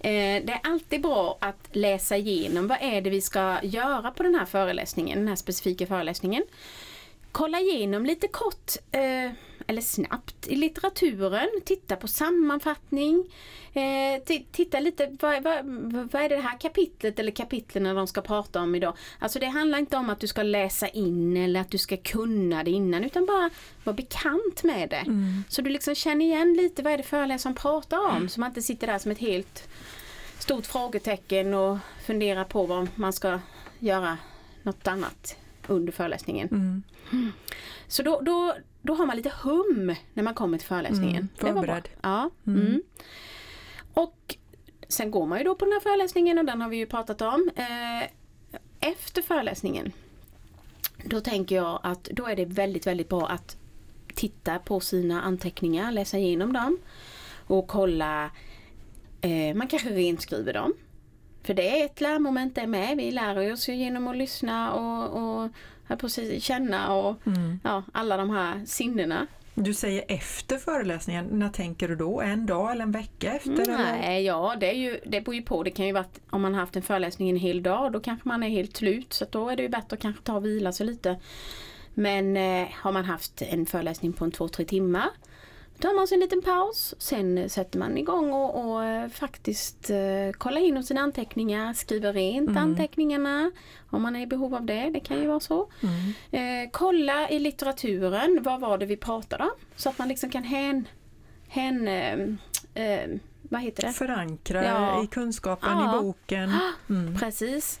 Eh, 0.00 0.44
det 0.44 0.52
är 0.52 0.60
alltid 0.62 1.02
bra 1.02 1.38
att 1.40 1.68
läsa 1.72 2.16
igenom 2.16 2.68
vad 2.68 2.78
är 2.80 3.00
det 3.00 3.10
vi 3.10 3.20
ska 3.20 3.56
göra 3.62 4.10
på 4.10 4.22
den 4.22 4.34
här 4.34 4.46
föreläsningen, 4.46 5.18
den 5.18 5.28
här 5.28 5.36
specifika 5.36 5.86
föreläsningen. 5.86 6.42
Kolla 7.32 7.60
igenom 7.60 8.06
lite 8.06 8.28
kort 8.28 8.72
eh, 8.92 9.30
eller 9.66 9.82
snabbt 9.82 10.46
i 10.46 10.56
litteraturen, 10.56 11.48
titta 11.64 11.96
på 11.96 12.08
sammanfattning, 12.08 13.24
eh, 13.72 14.22
titta 14.52 14.80
lite 14.80 15.16
vad, 15.20 15.42
vad, 15.42 15.64
vad 16.12 16.22
är 16.22 16.28
det 16.28 16.36
här 16.36 16.60
kapitlet 16.60 17.18
eller 17.18 17.32
kapitlen 17.32 17.96
de 17.96 18.06
ska 18.06 18.20
prata 18.20 18.60
om 18.60 18.74
idag. 18.74 18.96
Alltså 19.18 19.38
det 19.38 19.46
handlar 19.46 19.78
inte 19.78 19.96
om 19.96 20.10
att 20.10 20.20
du 20.20 20.26
ska 20.26 20.42
läsa 20.42 20.88
in 20.88 21.36
eller 21.36 21.60
att 21.60 21.70
du 21.70 21.78
ska 21.78 21.96
kunna 21.96 22.64
det 22.64 22.70
innan 22.70 23.04
utan 23.04 23.26
bara 23.26 23.50
vara 23.84 23.96
bekant 23.96 24.62
med 24.62 24.90
det. 24.90 25.04
Så 25.48 25.62
du 25.62 25.70
liksom 25.70 25.94
känner 25.94 26.24
igen 26.24 26.54
lite 26.54 26.82
vad 26.82 26.92
är 26.92 26.96
det 26.96 27.02
föreläsaren 27.02 27.54
pratar 27.54 27.98
om 27.98 28.28
så 28.28 28.40
man 28.40 28.50
inte 28.50 28.62
sitter 28.62 28.86
där 28.86 28.98
som 28.98 29.10
ett 29.10 29.18
helt 29.18 29.68
stort 30.38 30.66
frågetecken 30.66 31.54
och 31.54 31.78
funderar 32.06 32.44
på 32.44 32.66
vad 32.66 32.88
man 32.94 33.12
ska 33.12 33.40
göra 33.78 34.18
något 34.62 34.86
annat 34.86 35.36
under 35.66 35.92
föreläsningen. 35.92 36.48
Mm. 36.48 37.32
Så 37.88 38.02
då, 38.02 38.20
då, 38.20 38.54
då 38.86 38.94
har 38.94 39.06
man 39.06 39.16
lite 39.16 39.32
hum 39.42 39.94
när 40.14 40.22
man 40.22 40.34
kommer 40.34 40.58
till 40.58 40.66
föreläsningen. 40.66 41.28
Mm, 41.40 41.54
förberedd. 41.54 41.88
Ja. 42.02 42.30
Mm. 42.46 42.82
Och 43.94 44.36
sen 44.88 45.10
går 45.10 45.26
man 45.26 45.38
ju 45.38 45.44
då 45.44 45.54
på 45.54 45.64
den 45.64 45.72
här 45.72 45.80
föreläsningen 45.80 46.38
och 46.38 46.44
den 46.44 46.60
har 46.60 46.68
vi 46.68 46.76
ju 46.76 46.86
pratat 46.86 47.22
om. 47.22 47.50
Eh, 47.56 48.08
efter 48.80 49.22
föreläsningen 49.22 49.92
då 51.04 51.20
tänker 51.20 51.56
jag 51.56 51.80
att 51.82 52.04
då 52.04 52.26
är 52.26 52.36
det 52.36 52.44
väldigt, 52.44 52.86
väldigt 52.86 53.08
bra 53.08 53.28
att 53.28 53.56
titta 54.14 54.58
på 54.58 54.80
sina 54.80 55.22
anteckningar, 55.22 55.92
läsa 55.92 56.18
igenom 56.18 56.52
dem 56.52 56.78
och 57.46 57.66
kolla, 57.68 58.30
eh, 59.20 59.54
man 59.54 59.68
kanske 59.68 59.90
renskriver 59.90 60.52
dem. 60.52 60.74
För 61.46 61.54
det 61.54 61.80
är 61.80 61.84
ett 61.84 62.00
lärmoment 62.00 62.54
det 62.54 62.66
med. 62.66 62.96
Vi 62.96 63.10
lär 63.10 63.52
oss 63.52 63.68
ju 63.68 63.74
genom 63.74 64.08
att 64.08 64.16
lyssna 64.16 64.72
och, 64.72 65.44
och 65.44 65.50
precis, 65.98 66.44
känna 66.44 66.94
och 66.94 67.16
ja, 67.64 67.82
alla 67.92 68.16
de 68.16 68.30
här 68.30 68.64
sinnena. 68.66 69.26
Du 69.54 69.74
säger 69.74 70.04
efter 70.08 70.58
föreläsningen, 70.58 71.26
när 71.32 71.48
tänker 71.48 71.88
du 71.88 71.96
då? 71.96 72.20
En 72.20 72.46
dag 72.46 72.72
eller 72.72 72.82
en 72.82 72.92
vecka 72.92 73.32
efter? 73.32 73.52
Eller? 73.52 73.78
Nej, 73.78 74.24
ja 74.24 74.56
det, 74.60 74.70
är 74.70 74.74
ju, 74.74 75.00
det 75.06 75.20
beror 75.20 75.34
ju 75.34 75.42
på. 75.42 75.62
Det 75.62 75.70
kan 75.70 75.86
ju 75.86 75.92
vara 75.92 76.04
att 76.04 76.20
om 76.30 76.42
man 76.42 76.54
har 76.54 76.60
haft 76.60 76.76
en 76.76 76.82
föreläsning 76.82 77.30
en 77.30 77.36
hel 77.36 77.62
dag 77.62 77.92
då 77.92 78.00
kanske 78.00 78.28
man 78.28 78.42
är 78.42 78.48
helt 78.48 78.76
slut 78.76 79.12
så 79.12 79.26
då 79.30 79.48
är 79.48 79.56
det 79.56 79.62
ju 79.62 79.68
bättre 79.68 79.94
att 79.96 80.02
kanske 80.02 80.22
ta 80.22 80.36
och 80.36 80.44
vila 80.44 80.72
sig 80.72 80.86
lite. 80.86 81.20
Men 81.94 82.36
eh, 82.36 82.68
har 82.72 82.92
man 82.92 83.04
haft 83.04 83.42
en 83.42 83.66
föreläsning 83.66 84.12
på 84.12 84.24
en 84.24 84.30
två, 84.30 84.48
tre 84.48 84.64
timmar 84.64 85.08
tar 85.80 85.94
man 85.94 86.08
sig 86.08 86.14
en 86.14 86.20
liten 86.20 86.42
paus. 86.42 86.94
Sen 86.98 87.50
sätter 87.50 87.78
man 87.78 87.98
igång 87.98 88.32
och, 88.32 88.64
och 88.66 88.84
eh, 88.84 89.08
faktiskt 89.08 89.90
eh, 89.90 90.32
kollar 90.38 90.60
in 90.60 90.84
sina 90.84 91.00
anteckningar, 91.00 91.72
skriver 91.74 92.12
rent 92.12 92.56
anteckningarna 92.56 93.50
om 93.90 94.02
man 94.02 94.16
är 94.16 94.20
i 94.20 94.26
behov 94.26 94.54
av 94.54 94.66
det. 94.66 94.90
Det 94.94 95.00
kan 95.00 95.20
ju 95.20 95.26
vara 95.26 95.40
så. 95.40 95.68
Eh, 96.30 96.40
kolla 96.72 97.28
i 97.30 97.38
litteraturen, 97.38 98.38
vad 98.42 98.60
var 98.60 98.78
det 98.78 98.86
vi 98.86 98.96
pratade 98.96 99.44
om? 99.44 99.50
Så 99.76 99.88
att 99.88 99.98
man 99.98 100.08
liksom 100.08 100.30
kan 100.30 100.44
hän, 100.44 100.88
hän 101.48 101.88
eh, 101.88 102.12
eh, 102.84 103.08
vad 103.42 103.60
heter 103.60 103.82
det? 103.86 103.92
Förankra 103.92 104.64
Ja. 104.64 105.04
i 105.04 105.06
kunskapen 105.06 105.70
Ja. 105.70 105.98
i 105.98 106.02
boken. 106.02 106.52
Mm. 106.88 107.16
Precis. 107.18 107.80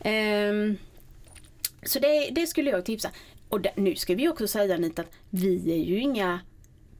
Ehm, 0.00 0.76
så 1.82 1.98
det, 1.98 2.30
det 2.32 2.46
skulle 2.46 2.70
jag 2.70 2.84
tipsa. 2.84 3.10
Och 3.48 3.60
det, 3.60 3.72
nu 3.76 3.96
ska 3.96 4.14
vi 4.14 4.28
också 4.28 4.46
säga 4.48 4.74
Anita 4.74 5.02
att 5.02 5.12
vi 5.30 5.72
är 5.72 5.84
ju 5.84 6.00
inga 6.00 6.40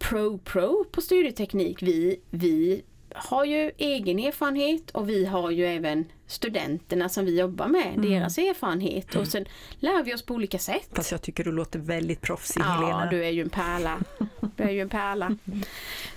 pro-pro 0.00 0.84
på 0.92 1.00
studieteknik. 1.00 1.82
Vi, 1.82 2.20
vi 2.30 2.82
har 3.14 3.44
ju 3.44 3.70
egen 3.78 4.18
erfarenhet 4.18 4.90
och 4.90 5.08
vi 5.08 5.24
har 5.24 5.50
ju 5.50 5.66
även 5.66 6.04
studenterna 6.26 7.08
som 7.08 7.24
vi 7.24 7.38
jobbar 7.40 7.68
med, 7.68 7.94
deras 7.96 8.38
erfarenhet. 8.38 9.14
Och 9.16 9.26
sen 9.28 9.44
lär 9.78 10.02
vi 10.02 10.14
oss 10.14 10.22
på 10.22 10.34
olika 10.34 10.58
sätt. 10.58 10.88
Fast 10.92 11.10
jag 11.12 11.22
tycker 11.22 11.44
du 11.44 11.52
låter 11.52 11.78
väldigt 11.78 12.20
proffsig 12.20 12.60
Ja, 12.60 12.64
Helena. 12.64 13.10
du 13.10 13.24
är 13.24 13.30
ju 13.30 13.42
en 13.42 13.50
pärla. 13.50 13.98
Du 14.56 14.64
är 14.64 14.70
ju 14.70 14.80
en 14.80 14.88
pärla. 14.88 15.36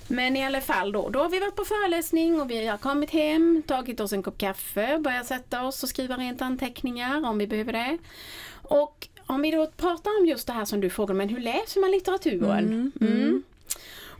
Men 0.08 0.36
i 0.36 0.44
alla 0.46 0.60
fall 0.60 0.92
då, 0.92 1.08
då 1.08 1.18
har 1.18 1.28
vi 1.28 1.40
varit 1.40 1.56
på 1.56 1.64
föreläsning 1.64 2.40
och 2.40 2.50
vi 2.50 2.66
har 2.66 2.78
kommit 2.78 3.10
hem, 3.10 3.62
tagit 3.66 4.00
oss 4.00 4.12
en 4.12 4.22
kopp 4.22 4.38
kaffe, 4.38 4.98
börjat 4.98 5.26
sätta 5.26 5.66
oss 5.66 5.82
och 5.82 5.88
skriva 5.88 6.16
rent 6.16 6.42
anteckningar 6.42 7.26
om 7.26 7.38
vi 7.38 7.46
behöver 7.46 7.72
det. 7.72 7.98
Och 8.62 9.08
om 9.26 9.42
vi 9.42 9.50
då 9.50 9.66
pratar 9.76 10.20
om 10.20 10.26
just 10.26 10.46
det 10.46 10.52
här 10.52 10.64
som 10.64 10.80
du 10.80 10.90
frågade, 10.90 11.18
men 11.18 11.28
hur 11.28 11.40
läser 11.40 11.80
man 11.80 11.90
litteraturen? 11.90 12.92
Mm. 13.00 13.42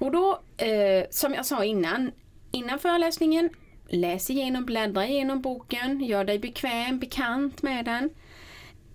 Och 0.04 0.12
då, 0.12 0.40
eh, 0.56 1.04
som 1.10 1.34
jag 1.34 1.46
sa 1.46 1.64
innan, 1.64 2.12
innan 2.50 2.78
föreläsningen, 2.78 3.50
läs 3.88 4.30
igenom, 4.30 4.64
bläddra 4.64 5.06
igenom 5.06 5.40
boken, 5.40 6.00
gör 6.00 6.24
dig 6.24 6.38
bekväm, 6.38 6.98
bekant 6.98 7.62
med 7.62 7.84
den. 7.84 8.10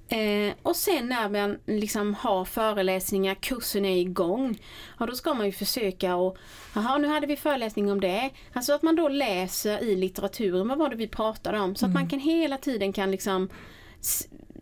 Eh, 0.10 0.54
och 0.62 0.76
sen 0.76 1.10
när 1.10 1.30
man 1.30 1.60
liksom 1.66 2.14
har 2.14 2.46
föreläsningar, 2.46 3.36
kursen 3.36 3.86
är 3.86 3.98
igång, 3.98 4.60
ja 5.00 5.06
då 5.06 5.16
ska 5.16 5.34
man 5.34 5.46
ju 5.46 5.52
försöka 5.52 6.16
och 6.16 6.38
jaha 6.76 6.98
nu 6.98 7.08
hade 7.08 7.28
vi 7.28 7.36
föreläsning 7.36 7.92
om 7.92 8.02
det. 8.02 8.30
Alltså 8.54 8.74
att 8.74 8.82
man 8.82 8.96
då 8.96 9.08
läser 9.08 9.84
i 9.84 9.96
litteraturen, 9.96 10.68
vad 10.68 10.78
var 10.78 10.90
det 10.90 10.96
vi 10.96 11.08
pratade 11.08 11.60
om? 11.60 11.76
Så 11.76 11.86
att 11.86 11.94
man 11.94 12.10
kan 12.10 12.20
hela 12.20 12.58
tiden 12.58 12.94
kan 12.94 13.12
liksom 13.12 13.50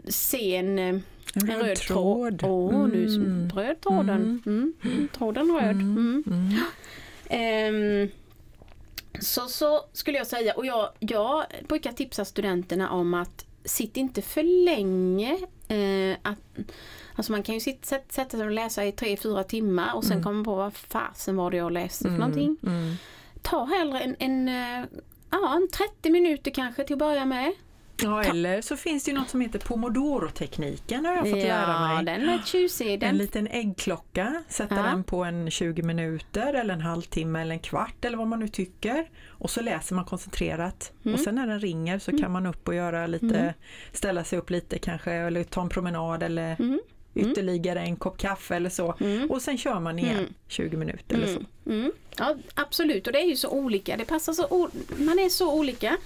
se 0.07 0.55
en, 0.55 0.79
eh, 0.79 0.99
en 1.41 1.47
röd 1.47 1.65
röd 1.65 1.77
tråd. 1.77 2.43
Åh, 2.43 2.87
nu 2.87 3.05
Mm. 3.05 3.49
röd 3.55 3.81
tråden. 3.81 4.41
Mm. 4.45 4.73
Mm. 4.83 5.07
Tråden 5.07 5.51
röd. 5.51 5.71
Mm. 5.75 6.23
Ehm, 7.29 8.09
så, 9.19 9.41
så 9.47 9.81
skulle 9.93 10.17
jag 10.17 10.27
säga, 10.27 10.53
och 10.53 10.65
jag, 10.65 10.89
jag 10.99 11.45
brukar 11.67 11.91
tipsa 11.91 12.25
studenterna 12.25 12.89
om 12.89 13.13
att 13.13 13.45
sitt 13.65 13.97
inte 13.97 14.21
för 14.21 14.65
länge. 14.65 15.37
Eh, 15.67 16.17
att, 16.21 16.39
alltså 17.15 17.31
man 17.31 17.43
kan 17.43 17.55
ju 17.55 17.61
sitta, 17.61 17.87
sätta, 17.87 18.13
sätta 18.13 18.37
sig 18.37 18.45
och 18.45 18.51
läsa 18.51 18.85
i 18.85 18.91
tre 18.91 19.17
fyra 19.17 19.43
timmar 19.43 19.95
och 19.95 20.03
sen 20.03 20.23
komma 20.23 20.43
på 20.43 20.55
vad 20.55 20.73
fasen 20.73 21.35
var 21.35 21.51
det 21.51 21.57
jag 21.57 21.71
läste 21.71 22.03
för 22.03 22.17
någonting. 22.17 22.57
Mm. 22.63 22.95
Ta 23.41 23.65
hellre 23.65 23.99
en, 23.99 24.15
en, 24.19 24.47
eh, 24.47 24.85
ja, 25.29 25.55
en 25.55 25.67
30 25.67 26.09
minuter 26.09 26.51
kanske 26.51 26.83
till 26.83 26.93
att 26.93 26.99
börja 26.99 27.25
med. 27.25 27.53
Ja, 28.03 28.23
eller 28.23 28.61
så 28.61 28.77
finns 28.77 29.03
det 29.03 29.11
ju 29.11 29.17
något 29.17 29.29
som 29.29 29.41
heter 29.41 29.59
Pomodoro-tekniken 29.59 31.05
har 31.05 31.13
jag 31.13 31.29
fått 31.29 31.37
lära 31.43 31.79
mig. 31.95 32.05
den 32.05 32.29
är 32.29 32.41
tjusig. 32.45 32.93
En 32.93 32.99
Den, 32.99 33.17
liten 33.17 33.47
äggklocka, 33.47 34.43
sätta 34.49 34.75
Ja. 34.75 34.81
den 34.83 35.03
på 35.03 35.23
en 35.23 35.51
20 35.51 35.81
minuter 35.83 36.53
eller 36.53 36.73
en 36.73 36.81
halvtimme 36.81 37.41
eller 37.41 37.51
en 37.53 37.59
kvart 37.59 38.05
eller 38.05 38.17
vad 38.17 38.27
man 38.27 38.39
nu 38.39 38.47
tycker. 38.47 39.09
Och 39.29 39.49
så 39.51 39.61
läser 39.61 39.95
man 39.95 40.05
koncentrerat. 40.05 40.91
Mm. 41.05 41.13
Och 41.15 41.19
sen 41.19 41.35
när 41.35 41.47
den 41.47 41.59
ringer 41.59 41.99
så 41.99 42.17
kan 42.17 42.31
man 42.31 42.45
upp 42.45 42.67
och 42.67 42.75
göra 42.75 43.07
lite, 43.07 43.53
ställa 43.93 44.23
sig 44.23 44.39
upp 44.39 44.49
lite 44.49 44.79
kanske 44.79 45.11
eller 45.11 45.43
ta 45.43 45.61
en 45.61 45.69
promenad 45.69 46.23
eller 46.23 46.55
Mm. 46.59 46.79
ytterligare 47.15 47.79
en 47.81 47.95
kopp 47.95 48.17
kaffe 48.17 48.55
eller 48.55 48.69
så. 48.69 48.95
Och 49.29 49.41
sen 49.41 49.57
kör 49.57 49.79
man 49.79 49.99
igen 49.99 50.33
20 50.47 50.77
minuter 50.77 51.15
eller 51.15 51.27
så. 51.27 51.41
Mm. 51.71 51.91
Ja, 52.17 52.35
absolut, 52.55 53.07
och 53.07 53.13
det 53.13 53.19
är 53.21 53.25
ju 53.25 53.35
så 53.35 53.49
olika. 53.49 53.97
Det 53.97 54.05
passar 54.05 54.33
så 54.33 54.69
man 54.97 55.19
är 55.19 55.29
så 55.29 55.53
olika. 55.53 55.97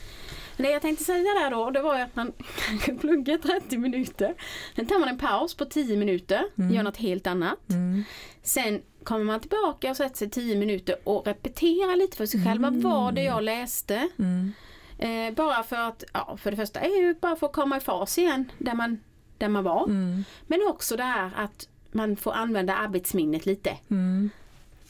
Det 0.61 0.71
jag 0.71 0.81
tänkte 0.81 1.03
säga 1.03 1.33
där 1.33 1.51
då, 1.51 1.69
det 1.69 1.81
var 1.81 1.95
ju 1.97 2.01
att 2.01 2.15
man 2.15 2.31
kanske 2.67 2.93
pluggar 2.99 3.37
30 3.37 3.77
minuter. 3.77 4.33
Sen 4.75 4.85
tar 4.85 4.99
man 4.99 5.09
en 5.09 5.17
paus 5.17 5.55
på 5.55 5.65
10 5.65 5.97
minuter, 5.97 6.43
gör 6.55 6.83
något 6.83 6.97
helt 6.97 7.27
annat. 7.27 7.69
Mm. 7.69 8.03
Sen 8.43 8.81
kommer 9.03 9.25
man 9.25 9.39
tillbaka 9.39 9.89
och 9.91 9.97
sätter 9.97 10.17
sig 10.17 10.29
10 10.29 10.55
minuter 10.55 10.95
och 11.03 11.27
repeterar 11.27 11.95
lite 11.95 12.17
för 12.17 12.25
sig 12.25 12.45
själv. 12.45 12.61
Vad 12.61 12.75
var 12.75 13.11
det 13.11 13.23
jag 13.23 13.43
läste? 13.43 14.07
Mm. 14.19 14.53
Eh, 14.97 15.33
bara 15.33 15.63
för 15.63 15.75
att, 15.75 16.03
ja, 16.13 16.37
för 16.37 16.51
det 16.51 16.57
första 16.57 16.79
är 16.79 17.01
ju 17.01 17.13
bara 17.21 17.35
för 17.35 17.47
att 17.47 17.53
komma 17.53 17.77
i 17.77 17.79
fas 17.79 18.17
igen 18.17 18.51
där 18.57 18.73
man, 18.73 18.99
där 19.37 19.47
man 19.47 19.63
var. 19.63 19.83
Mm. 19.83 20.23
Men 20.47 20.59
också 20.69 20.97
det 20.97 21.03
här 21.03 21.31
att 21.35 21.67
man 21.91 22.15
får 22.15 22.33
använda 22.33 22.75
arbetsminnet 22.75 23.45
lite. 23.45 23.77
Mm. 23.89 24.29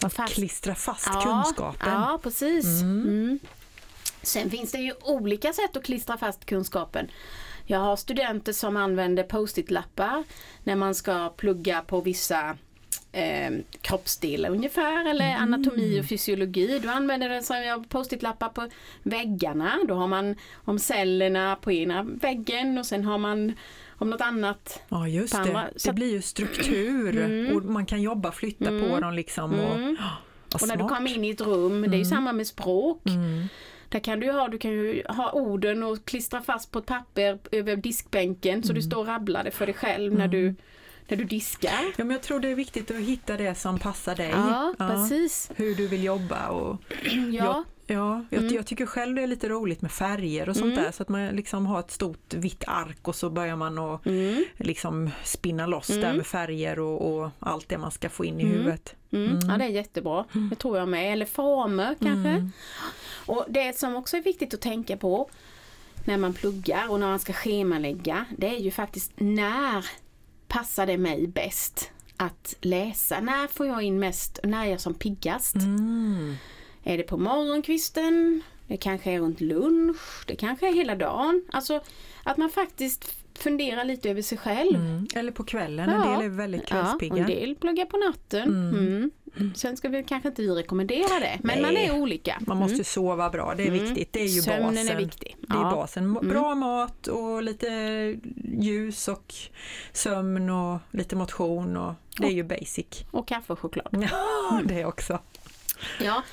Att 0.03 0.13
Fast- 0.13 0.33
klistra 0.33 0.75
fast 0.75 1.07
Ja, 1.13 1.21
kunskapen. 1.21 1.93
Ja, 1.93 2.19
precis. 2.23 2.81
Mm. 2.81 3.39
Sen 4.23 4.49
finns 4.49 4.71
det 4.71 4.77
ju 4.77 4.93
olika 5.03 5.53
sätt 5.53 5.77
att 5.77 5.83
klistra 5.83 6.17
fast 6.17 6.45
kunskapen. 6.45 7.07
Jag 7.65 7.79
har 7.79 7.95
studenter 7.95 8.53
som 8.53 8.77
använder 8.77 9.23
post-it-lappar 9.23 10.23
när 10.63 10.75
man 10.75 10.95
ska 10.95 11.29
plugga 11.29 11.81
på 11.81 12.01
vissa 12.01 12.57
eh, 13.11 13.51
kroppsdelar 13.81 14.49
ungefär 14.49 15.09
eller 15.09 15.25
Mm. 15.29 15.41
anatomi 15.43 15.99
och 16.01 16.05
fysiologi. 16.05 16.79
Du 16.79 16.89
använder 16.89 17.29
det 17.29 17.43
som 17.43 17.85
post-it-lappar 17.89 18.49
på 18.49 18.69
väggarna. 19.03 19.79
Då 19.87 19.93
har 19.95 20.07
man 20.07 20.35
om 20.53 20.79
cellerna 20.79 21.55
på 21.55 21.71
ena 21.71 22.03
väggen 22.03 22.77
och 22.77 22.85
sen 22.85 23.03
har 23.05 23.17
man 23.17 23.53
om 23.97 24.09
något 24.09 24.21
annat. 24.21 24.81
Ja 24.89 25.07
just 25.07 25.33
på 25.33 25.39
det, 25.39 25.49
andra- 25.49 25.69
det 25.85 25.93
blir 25.93 26.11
ju 26.11 26.21
struktur 26.21 27.17
Mm. 27.25 27.55
och 27.57 27.63
man 27.63 27.85
kan 27.85 28.01
jobba, 28.01 28.31
flytta 28.31 28.65
på 28.65 28.71
Mm. 28.71 29.01
dem 29.01 29.13
liksom. 29.13 29.59
Och, 29.59 29.75
Mm. 29.75 29.97
vad 30.53 30.61
Och 30.61 30.67
när 30.67 30.75
du 30.75 30.87
kommer 30.87 31.15
in 31.15 31.25
i 31.25 31.29
ett 31.29 31.41
rum, 31.41 31.81
det 31.81 31.87
är 31.87 31.91
ju 31.91 31.95
Mm. 31.95 32.05
samma 32.05 32.33
med 32.33 32.47
språk. 32.47 33.01
Mm. 33.91 34.00
Där 34.00 34.00
kan 34.00 34.19
du 34.19 34.31
ha, 34.31 34.48
du 34.48 34.57
kan 34.57 34.71
ju 34.71 35.03
ha 35.07 35.31
orden 35.31 35.83
och 35.83 36.05
klistra 36.05 36.41
fast 36.41 36.71
på 36.71 36.79
ett 36.79 36.86
papper 36.86 37.39
över 37.51 37.75
diskbänken 37.75 38.63
så 38.63 38.74
du 38.74 38.81
står 38.81 38.98
och 39.00 39.07
rabblar 39.07 39.43
det 39.43 39.51
för 39.51 39.65
dig 39.65 39.75
själv 39.75 40.13
när, 40.13 40.27
du, 40.27 40.55
när 41.07 41.17
du 41.17 41.24
diskar. 41.24 41.81
Ja, 41.98 42.03
men 42.03 42.10
jag 42.12 42.21
tror 42.21 42.39
det 42.39 42.50
är 42.50 42.55
viktigt 42.55 42.91
att 42.91 42.98
hitta 42.98 43.38
det 43.38 43.55
som 43.55 43.79
passar 43.79 44.15
dig. 44.15 44.29
Ja, 44.29 44.74
precis. 44.77 45.51
Hur 45.55 45.75
du 45.75 45.88
vill 45.88 46.03
jobba 46.03 46.48
och 46.50 46.77
Ja, 47.31 47.63
Ja, 47.88 48.25
jag, 48.29 48.41
Mm. 48.43 48.55
jag 48.55 48.65
tycker 48.65 48.86
själv 48.86 49.15
det 49.15 49.21
är 49.24 49.27
lite 49.27 49.50
roligt 49.50 49.81
med 49.81 49.91
färger 49.91 50.50
och 50.50 50.55
sånt 50.55 50.71
Mm. 50.74 50.83
där 50.83 50.91
så 50.91 51.03
att 51.03 51.10
man 51.10 51.27
liksom 51.27 51.65
har 51.65 51.79
ett 51.79 51.91
stort 51.91 52.33
vitt 52.33 52.63
ark 52.67 53.07
och 53.07 53.15
så 53.15 53.29
börjar 53.29 53.55
man 53.55 53.79
att 53.79 54.05
mm, 54.05 54.45
liksom 54.57 55.10
spinna 55.24 55.67
loss 55.67 55.88
där 55.88 56.03
Mm. 56.03 56.17
med 56.17 56.27
färger 56.27 56.79
och, 56.79 57.17
och 57.24 57.29
allt 57.39 57.69
det 57.69 57.77
man 57.77 57.91
ska 57.91 58.10
få 58.10 58.25
in 58.25 58.39
i 58.39 58.43
Mm. 58.43 58.53
huvudet. 58.57 58.95
Mm. 59.11 59.31
Mm. 59.31 59.49
ja 59.49 59.57
det 59.57 59.63
är 59.63 59.69
jättebra. 59.69 60.25
Det 60.49 60.55
tror 60.55 60.77
jag 60.77 60.87
med. 60.87 61.13
Eller 61.13 61.25
former 61.25 61.95
kanske. 61.99 62.29
Mm. 62.29 62.51
Och 63.25 63.45
det 63.49 63.77
som 63.77 63.95
också 63.95 64.17
är 64.17 64.21
viktigt 64.21 64.53
att 64.53 64.61
tänka 64.61 64.97
på 64.97 65.29
när 66.05 66.17
man 66.17 66.33
pluggar 66.33 66.91
och 66.91 66.99
när 66.99 67.07
man 67.07 67.19
ska 67.19 67.33
schemalägga, 67.33 68.25
det 68.37 68.47
är 68.47 68.59
ju 68.59 68.71
faktiskt 68.71 69.11
när 69.15 69.85
passar 70.47 70.85
det 70.87 70.97
mig 70.97 71.27
bäst 71.27 71.91
att 72.17 72.55
läsa? 72.61 73.19
När 73.19 73.47
får 73.47 73.67
jag 73.67 73.81
in 73.81 73.99
mest? 73.99 74.39
När 74.43 74.65
är 74.65 74.69
jag 74.69 74.81
som 74.81 74.93
piggast? 74.93 75.55
Mm. 75.55 76.35
Är 76.83 76.97
det 76.97 77.03
på 77.03 77.17
morgonkvisten? 77.17 78.41
Det 78.67 78.77
kanske 78.77 79.11
är 79.11 79.19
runt 79.19 79.41
lunch? 79.41 80.25
Det 80.27 80.35
kanske 80.35 80.67
är 80.67 80.73
hela 80.73 80.95
dagen? 80.95 81.45
Alltså 81.51 81.81
att 82.23 82.37
man 82.37 82.49
faktiskt 82.49 83.20
funderar 83.35 83.83
lite 83.85 84.09
över 84.09 84.21
sig 84.21 84.38
själv. 84.38 84.75
Mm. 84.75 85.07
Eller 85.15 85.31
på 85.31 85.43
kvällen, 85.43 85.89
en 85.89 86.01
Ja. 86.01 86.11
del 86.17 86.25
är 86.25 86.29
väldigt 86.29 86.61
Ja, 86.61 86.67
kvällspigga. 86.67 87.15
en 87.17 87.25
del 87.27 87.55
pluggar 87.55 87.85
på 87.85 87.97
natten. 87.97 88.43
Mm. 88.43 89.11
Mm. 89.38 89.53
Sen 89.55 89.77
ska 89.77 89.89
vi 89.89 90.03
kanske 90.03 90.29
inte 90.29 90.41
vi 90.41 90.50
rekommendera 90.50 91.19
det, 91.19 91.39
men 91.43 91.61
man 91.61 91.73
Nej. 91.73 91.85
är 91.88 92.01
olika. 92.01 92.38
Man 92.47 92.57
måste 92.57 92.73
Mm. 92.73 92.83
sova 92.83 93.29
bra, 93.29 93.53
det 93.57 93.63
är 93.63 93.67
Mm. 93.67 93.83
viktigt. 93.83 94.13
Det 94.13 94.21
är 94.21 94.27
ju 94.27 94.41
Sömnen 94.41 94.73
basen. 94.75 94.88
är 94.89 94.95
viktig. 94.95 95.35
Det 95.41 95.53
är 95.53 95.57
Ja. 95.61 95.71
basen. 95.71 96.13
Bra 96.13 96.55
mat 96.55 97.07
och 97.07 97.43
lite 97.43 97.67
ljus 98.59 99.07
och 99.07 99.33
sömn 99.93 100.50
och 100.50 100.79
lite 100.91 101.15
motion 101.15 101.77
och 101.77 101.93
det 102.17 102.25
är 102.27 102.31
ju 102.31 102.43
basic. 102.43 102.85
Och 103.11 103.27
kaffe 103.27 103.53
och 103.53 103.59
choklad. 103.59 104.07
Ja, 104.11 104.61
det 104.65 104.85
också. 104.85 105.19
Ja, 106.03 106.23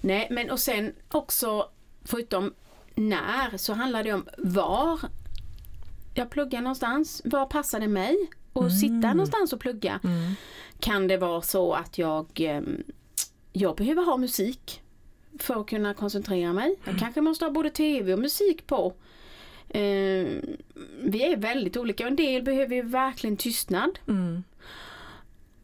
nej 0.00 0.26
men 0.30 0.50
och 0.50 0.60
sen 0.60 0.92
också 1.08 1.68
förutom 2.04 2.54
när 2.94 3.56
så 3.56 3.72
handlar 3.72 4.04
det 4.04 4.12
om 4.12 4.26
var 4.38 5.00
jag 6.18 6.30
pluggar 6.30 6.60
någonstans. 6.60 7.22
Var 7.24 7.46
passar 7.46 7.80
det 7.80 7.88
mig? 7.88 8.16
Och 8.52 8.72
sitta 8.72 9.14
någonstans 9.14 9.52
och 9.52 9.60
plugga. 9.60 10.00
Mm. 10.04 10.32
Kan 10.80 11.08
det 11.08 11.16
vara 11.16 11.42
så 11.42 11.72
att 11.72 11.98
jag, 11.98 12.26
eh, 12.34 12.60
jag 13.52 13.76
behöver 13.76 14.02
ha 14.02 14.16
musik 14.16 14.82
för 15.38 15.60
att 15.60 15.66
kunna 15.66 15.94
koncentrera 15.94 16.52
mig. 16.52 16.76
Jag 16.84 16.98
kanske 16.98 17.20
måste 17.20 17.44
ha 17.44 17.52
både 17.52 17.70
tv 17.70 18.12
och 18.12 18.18
musik 18.18 18.66
på. 18.66 18.92
Eh, 19.68 20.26
vi 21.02 21.22
är 21.22 21.36
väldigt 21.36 21.76
olika. 21.76 22.06
En 22.06 22.16
del 22.16 22.42
behöver 22.42 22.74
ju 22.74 22.82
verkligen 22.82 23.36
tystnad. 23.36 23.98
Mm. 24.08 24.44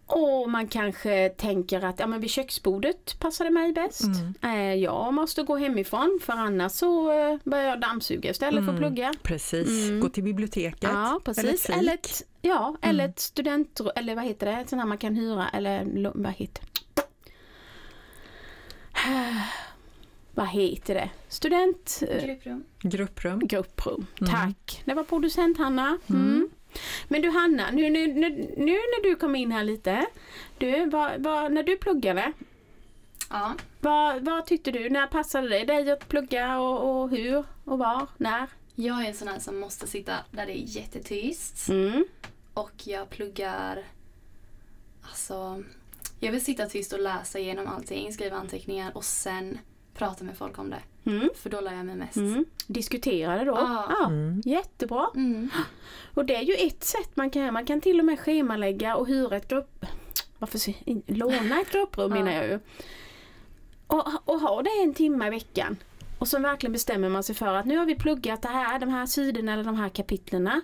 Och 0.07 0.51
man 0.51 0.69
kanske 0.69 1.29
tänker 1.29 1.85
att 1.85 1.99
ja, 1.99 2.07
men 2.07 2.21
vid 2.21 2.31
köksbordet 2.31 3.21
passar 3.21 3.45
det 3.45 3.51
mig 3.51 3.73
bäst. 3.73 4.03
Mm. 4.05 4.35
Eh, 4.43 4.75
jag 4.75 5.15
måste 5.15 5.43
gå 5.43 5.57
hemifrån 5.57 6.19
för 6.23 6.33
annars 6.33 6.73
så 6.73 7.11
eh, 7.13 7.37
börjar 7.45 7.65
jag 7.65 7.81
dammsuga 7.81 8.31
istället 8.31 8.65
för 8.65 8.73
att 8.73 8.79
Mm. 8.79 8.91
plugga. 8.95 9.13
Precis, 9.23 9.89
Mm. 9.89 10.01
gå 10.01 10.09
till 10.09 10.23
biblioteket. 10.25 10.83
Ja, 10.93 11.21
precis. 11.25 11.69
Eller 11.71 11.79
Eller 11.79 11.95
ett 11.95 12.07
ett, 12.07 12.23
ja, 12.43 12.77
eller 12.83 13.05
Mm. 13.05 13.11
ett 13.11 13.19
student 13.21 13.81
eller 13.97 14.15
vad 14.15 14.25
heter 14.25 14.47
det, 14.47 14.65
sån 14.69 14.79
här 14.79 14.87
man 14.87 14.99
kan 14.99 15.15
hyra 15.17 15.49
eller 15.49 16.13
vad 16.15 16.33
heter 16.33 16.65
Vad 20.37 20.49
heter 20.49 20.95
det? 20.95 21.11
Student... 21.29 22.03
eh, 22.09 22.25
Grupprum. 22.27 22.65
Grupprum. 22.83 23.39
Grupprum. 23.39 24.07
Mm. 24.21 24.33
Tack. 24.33 24.83
Det 24.85 24.95
var 24.95 25.05
producent 25.05 25.59
Hanna. 25.59 25.99
Mm. 26.11 26.49
Men 27.15 27.23
du 27.23 27.31
Hanna, 27.31 27.71
nu, 27.71 27.91
nu, 27.91 28.07
nu, 28.07 28.31
nu 28.57 28.73
när 28.73 29.03
du 29.03 29.17
kom 29.17 29.37
in 29.37 29.53
här 29.53 29.65
lite. 29.65 30.07
Du, 30.59 30.91
vad, 30.91 31.23
vad, 31.23 31.53
när 31.53 31.63
du 31.63 31.77
pluggade, 31.77 32.33
Ja. 33.31 33.55
vad, 33.81 34.25
vad 34.25 34.47
tyckte 34.47 34.71
du? 34.71 34.91
När 34.91 35.07
passade 35.07 35.49
det 35.49 35.65
dig 35.65 35.91
att 35.91 36.09
plugga 36.09 36.59
och, 36.59 37.03
och 37.03 37.11
hur 37.11 37.45
och 37.65 37.79
var? 37.79 38.07
När? 38.17 38.47
Jag 38.75 39.05
är 39.05 39.09
en 39.09 39.15
sån 39.15 39.29
här 39.29 39.39
som 39.39 39.61
måste 39.61 39.87
sitta 39.87 40.15
där 40.31 40.47
det 40.47 40.59
är 40.59 40.77
jättetyst. 40.77 41.69
Mm. 41.69 42.05
Och 42.55 42.73
jag 42.85 43.11
pluggar... 43.11 43.85
Alltså... 45.03 45.63
Jag 46.21 46.33
vill 46.33 46.45
sitta 46.45 46.67
tyst 46.67 46.93
och 46.93 47.01
läsa 47.01 47.39
igenom 47.39 47.67
allting, 47.67 48.13
skriva 48.13 48.37
anteckningar 48.37 48.97
och 48.97 49.05
sen 49.05 49.59
prata 49.95 50.25
med 50.25 50.39
folk 50.39 50.59
om 50.59 50.71
det. 50.71 50.83
Mm. 51.07 51.29
För 51.37 51.51
då 51.51 51.61
lär 51.61 51.75
jag 51.75 51.87
mig 51.87 51.97
mest. 51.97 52.17
Mm. 52.17 52.45
Diskuterade 52.67 53.45
då? 53.45 53.53
Ja. 53.53 53.87
Ja, 54.01 54.07
Mm. 54.07 54.43
Jättebra. 54.45 55.07
Mm. 55.15 55.51
Och 56.15 56.25
det 56.25 56.37
är 56.37 56.43
ju 56.43 56.55
ett 56.55 56.85
sätt 56.85 57.11
man 57.17 57.31
kan, 57.31 57.53
man 57.53 57.65
kan 57.65 57.81
till 57.81 57.99
och 57.99 58.05
med 58.05 58.21
schemalägga 58.21 58.97
och 58.97 59.07
hyra 59.09 59.37
ett 59.37 59.49
grupp... 59.49 59.85
Varför 60.39 60.61
låna 61.13 61.61
ett 61.61 61.73
grupprum 61.73 62.11
Ja. 62.11 62.15
menar 62.25 62.33
jag 62.33 62.47
ju. 62.47 62.61
Och, 63.87 64.07
och 64.25 64.41
ha 64.41 64.63
det 64.63 64.71
en 64.83 64.95
timme 64.95 65.27
i 65.27 65.31
veckan. 65.31 65.77
Och 66.19 66.29
så 66.29 66.39
verkligen 66.39 66.73
bestämmer 66.73 67.09
man 67.09 67.23
sig 67.23 67.35
för 67.35 67.55
att 67.55 67.67
nu 67.67 67.79
har 67.79 67.87
vi 67.87 67.95
pluggat 67.95 68.43
det 68.43 68.49
här, 68.49 68.79
de 68.79 68.89
här 68.89 69.07
sidorna 69.07 69.53
eller 69.53 69.65
de 69.65 69.77
här 69.77 69.89
kapitlerna. 69.89 70.61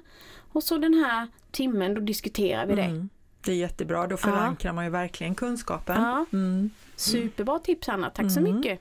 Och 0.53 0.63
så 0.63 0.79
den 0.79 0.95
här 0.95 1.27
timmen, 1.51 1.95
då 1.95 2.01
diskuterar 2.01 2.67
vi 2.67 2.75
det. 2.75 2.83
Mm. 2.83 3.09
Det 3.45 3.53
är 3.53 3.57
jättebra, 3.57 4.07
då 4.07 4.17
förankrar 4.17 4.73
man 4.73 4.85
ju 4.85 4.91
verkligen 4.91 5.35
kunskapen. 5.35 6.03
Ja. 6.03 6.25
Mm. 6.33 6.71
Superbra 6.97 7.59
tips 7.59 7.87
Hanna, 7.87 8.11
tack 8.11 8.33
så 8.33 8.41
Mm. 8.41 8.55
mycket. 8.57 8.81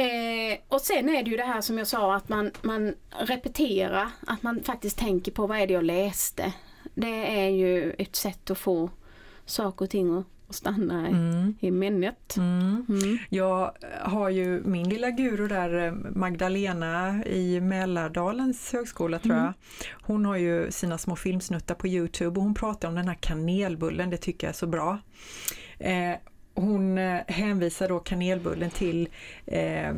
Eh, 0.00 0.58
och 0.68 0.80
sen 0.80 1.08
är 1.08 1.22
det 1.22 1.30
ju 1.30 1.36
det 1.36 1.42
här 1.44 1.60
som 1.60 1.78
jag 1.78 1.86
sa 1.86 2.14
att 2.14 2.28
man, 2.28 2.50
man 2.62 2.94
repeterar, 3.18 4.08
att 4.26 4.42
man 4.42 4.62
faktiskt 4.62 4.98
tänker 4.98 5.32
på 5.32 5.46
vad 5.46 5.58
är 5.58 5.66
det 5.66 5.72
jag 5.72 5.84
läste. 5.84 6.52
Det 6.94 7.40
är 7.40 7.48
ju 7.48 7.92
ett 7.98 8.16
sätt 8.16 8.50
att 8.50 8.58
få 8.58 8.90
saker 9.46 9.84
och 9.84 9.90
ting 9.90 10.18
att, 10.18 10.24
att 10.48 10.54
stanna 10.54 11.08
i, 11.08 11.12
Mm. 11.12 11.54
i 11.60 11.70
minnet. 11.70 12.36
Mm. 12.36 12.86
Mm. 12.88 13.18
Jag 13.28 13.72
har 14.00 14.28
ju 14.30 14.62
min 14.64 14.88
lilla 14.88 15.10
guru 15.10 15.48
där, 15.48 15.86
eh, 15.86 15.92
Magdalena 16.16 17.24
i 17.24 17.60
Mälardalens 17.60 18.72
högskola 18.72 19.18
tror 19.18 19.32
Mm. 19.32 19.44
jag. 19.44 19.52
Hon 20.02 20.24
har 20.26 20.36
ju 20.36 20.70
sina 20.70 20.98
små 20.98 21.16
filmsnuttar 21.16 21.74
på 21.74 21.88
Youtube 21.88 22.38
och 22.40 22.44
hon 22.44 22.54
pratar 22.54 22.88
om 22.88 22.94
den 22.94 23.08
här 23.08 23.18
kanelbullen, 23.20 24.10
det 24.10 24.16
tycker 24.16 24.46
jag 24.46 24.52
är 24.52 24.56
så 24.58 24.66
bra. 24.66 24.98
Eh, 25.78 26.14
hon 26.60 26.98
eh, 26.98 27.20
hänvisar 27.26 27.88
då 27.88 27.98
kanelbullen 27.98 28.70
till 28.70 29.08
eh, 29.46 29.88
eh, 29.88 29.94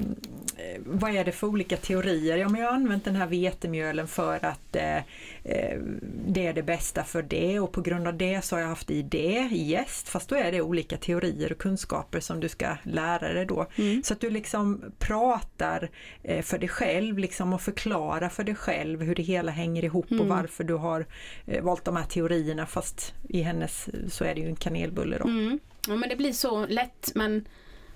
vad 0.87 1.17
är 1.17 1.25
det 1.25 1.33
för 1.33 1.47
olika 1.47 1.77
teorier? 1.77 2.37
Ja, 2.37 2.49
men 2.49 2.61
jag 2.61 2.69
har 2.69 2.75
använt 2.75 3.05
den 3.05 3.17
här 3.17 3.27
vetemjölen 3.27 4.09
för 4.09 4.45
att 4.45 4.77
eh, 4.77 4.97
eh, 5.45 5.79
det 6.27 6.47
är 6.47 6.53
det 6.53 6.63
bästa 6.63 7.05
för 7.05 7.23
det 7.23 7.61
och 7.61 7.73
på 7.73 7.81
grund 7.81 8.09
av 8.09 8.17
det 8.17 8.45
så 8.45 8.57
har 8.57 8.61
jag 8.61 8.69
haft 8.69 8.91
i 8.91 9.03
det 9.03 9.49
jäst. 9.53 10.09
Fast 10.09 10.29
då 10.29 10.35
är 10.35 10.53
det 10.53 10.61
olika 10.63 10.97
teorier 10.97 11.53
och 11.53 11.59
kunskaper 11.59 12.21
som 12.21 12.41
du 12.41 12.49
ska 12.49 12.77
lära 12.83 13.33
dig 13.33 13.47
då. 13.47 13.67
Mm. 13.77 14.03
Så 14.03 14.15
att 14.15 14.21
du 14.21 14.31
liksom 14.31 14.83
pratar 14.99 15.91
eh, 16.23 16.43
för 16.43 16.59
dig 16.59 16.69
själv 16.69 17.19
liksom 17.19 17.53
och 17.53 17.61
förklarar 17.61 18.29
för 18.29 18.45
dig 18.45 18.55
själv 18.55 19.03
hur 19.03 19.15
det 19.15 19.23
hela 19.23 19.53
hänger 19.53 19.85
ihop 19.85 20.07
och 20.07 20.13
Mm. 20.13 20.29
varför 20.29 20.65
du 20.65 20.75
har 20.75 21.07
eh, 21.47 21.63
valt 21.63 21.85
de 21.85 21.97
här 21.97 22.05
teorierna 22.05 22.67
fast 22.67 23.15
i 23.29 23.43
hennes 23.43 23.89
så 24.09 24.25
är 24.25 24.35
det 24.35 24.41
ju 24.41 24.47
en 24.47 24.57
kanelbulle 24.57 25.19
då. 25.19 25.25
Mm. 25.25 25.59
Ja 25.89 25.97
men 25.97 26.09
det 26.09 26.17
blir 26.17 26.33
så 26.33 26.67
lätt, 26.67 27.13
men 27.15 27.49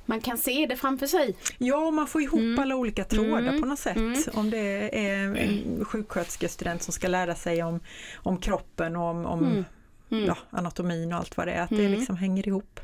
man 0.06 0.20
kan 0.20 0.38
se 0.38 0.66
det 0.68 0.76
framför 0.76 1.06
sig. 1.06 1.36
Ja, 1.58 1.90
man 1.90 2.06
får 2.06 2.22
ihop 2.22 2.40
Mm. 2.40 2.58
alla 2.58 2.76
olika 2.76 3.04
trådar 3.04 3.38
Mm. 3.38 3.60
på 3.60 3.66
något 3.66 3.78
sätt. 3.78 3.96
Mm. 3.96 4.18
Om 4.34 4.50
det 4.50 4.98
är 5.06 5.34
en 5.36 5.84
sjuksköterskestudent 5.84 6.82
som 6.82 6.92
ska 6.92 7.08
lära 7.08 7.34
sig 7.34 7.62
om, 7.62 7.80
om 8.16 8.38
kroppen 8.38 8.96
och 8.96 9.02
om, 9.10 9.26
om 9.26 9.38
Mm. 9.44 9.64
Mm. 10.10 10.24
Ja, 10.24 10.36
anatomin 10.50 11.12
och 11.12 11.18
allt 11.18 11.36
vad 11.36 11.46
det 11.48 11.52
är. 11.52 11.62
Att 11.62 11.70
det 11.70 11.84
Mm. 11.86 11.92
liksom 11.92 12.16
hänger 12.16 12.48
ihop. 12.48 12.80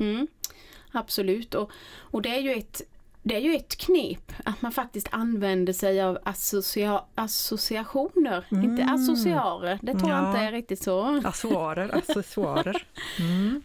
Absolut 0.92 1.54
och, 1.54 1.70
och 1.98 2.22
det 2.22 2.28
är 2.28 2.40
ju 2.40 2.52
ett 2.52 2.82
det 3.24 3.34
är 3.34 3.40
ju 3.40 3.54
ett 3.54 3.76
knep 3.76 4.32
att 4.44 4.62
man 4.62 4.72
faktiskt 4.72 5.08
använder 5.10 5.72
sig 5.72 6.02
av 6.02 6.18
associa 6.24 7.04
associationer, 7.14 8.44
inte 8.50 8.84
associarer. 8.84 9.78
Det 9.82 9.92
tror 9.94 10.10
jag 10.10 10.22
Ja. 10.24 10.28
inte 10.30 10.40
är 10.40 10.52
riktigt 10.52 10.82
så. 10.82 11.16
Accessoarer, 11.24 11.96
accessoarer. 11.96 12.86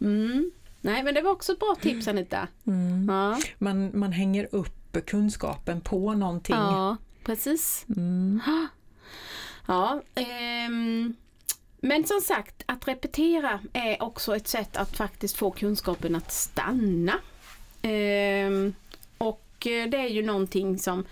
Mm. 0.88 0.93
Mm. 0.93 0.93
Nej 0.95 1.04
men 1.04 1.13
det 1.13 1.21
var 1.21 1.32
också 1.32 1.52
ett 1.54 1.60
bra 1.60 1.76
tips 1.82 2.08
Anita. 2.08 2.47
Mm. 2.67 3.08
Ja, 3.10 3.39
Man, 3.58 4.00
man 4.00 4.12
hänger 4.12 4.47
upp 4.52 4.97
kunskapen 5.06 5.82
på 5.82 6.13
någonting. 6.13 6.56
ja 6.56 6.97
precis. 7.23 7.86
Mm. 7.89 8.41
Ja, 9.69 10.02
ehm, 10.15 11.15
Men 11.80 12.04
som 12.06 12.21
sagt, 12.21 12.63
att 12.65 12.88
repetera 12.88 13.60
är 13.73 14.04
också 14.04 14.36
ett 14.36 14.47
sätt 14.47 14.78
att 14.78 14.97
faktiskt 14.97 15.38
få 15.38 15.52
kunskapen 15.52 16.15
att 16.15 16.32
stanna. 16.32 17.13
Ehm, 17.82 18.73
och 19.17 19.67
eh, 19.67 19.89
det 19.89 19.97
är 19.97 20.08
ju 20.10 20.23
någonting 20.26 20.80
som 20.80 21.06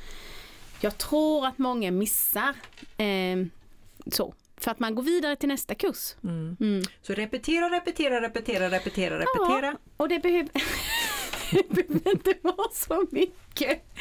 jag 0.79 0.97
tror 0.97 1.45
att 1.47 1.57
många 1.57 1.91
missar. 1.91 2.53
Ehm, 2.97 3.49
så, 4.11 4.33
för 4.65 4.71
att 4.71 4.79
man 4.79 4.95
går 4.95 5.03
vidare 5.03 5.35
till 5.35 5.49
nästa 5.49 5.75
kurs. 5.75 6.15
Mm. 6.23 6.57
Mm. 6.59 6.83
Så 7.01 7.13
repetera, 7.13 7.69
repetera, 7.69 8.21
repetera, 8.21 8.69
repetera, 8.69 9.19
repetera. 9.19 9.77
Och 9.97 10.09
det 10.09 10.19
behöver, 10.19 10.49
det 11.51 11.69
behöver 11.69 12.11
inte 12.11 12.33
vara 12.41 12.69
så 12.71 13.05
mycket. 13.11 13.95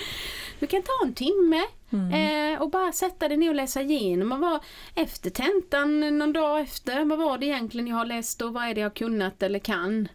Du 0.59 0.67
kan 0.67 0.83
ta 0.83 0.93
en 1.05 1.15
timme 1.15 1.63
eh, 1.91 2.63
och 2.63 2.71
bara 2.71 2.93
sätta 2.93 3.29
dig 3.29 3.37
ner 3.37 3.49
och 3.49 3.55
läsa 3.55 3.83
igenom. 3.83 4.33
Och 4.33 4.41
vara 4.41 4.61
efter 4.95 5.31
tentan 5.31 6.19
någon 6.19 6.33
dag 6.33 6.61
efter. 6.61 7.05
Vad 7.05 7.19
var 7.19 7.39
det 7.39 7.47
egentligen 7.47 7.87
jag 7.87 7.97
har 7.97 8.07
läst 8.07 8.43
och 8.43 8.53
vad 8.53 8.65
är 8.65 8.75
det 8.75 8.81
jag 8.81 8.91
har 8.91 8.95
kunnat 8.95 9.43
eller 9.43 9.59
kan? 9.59 10.09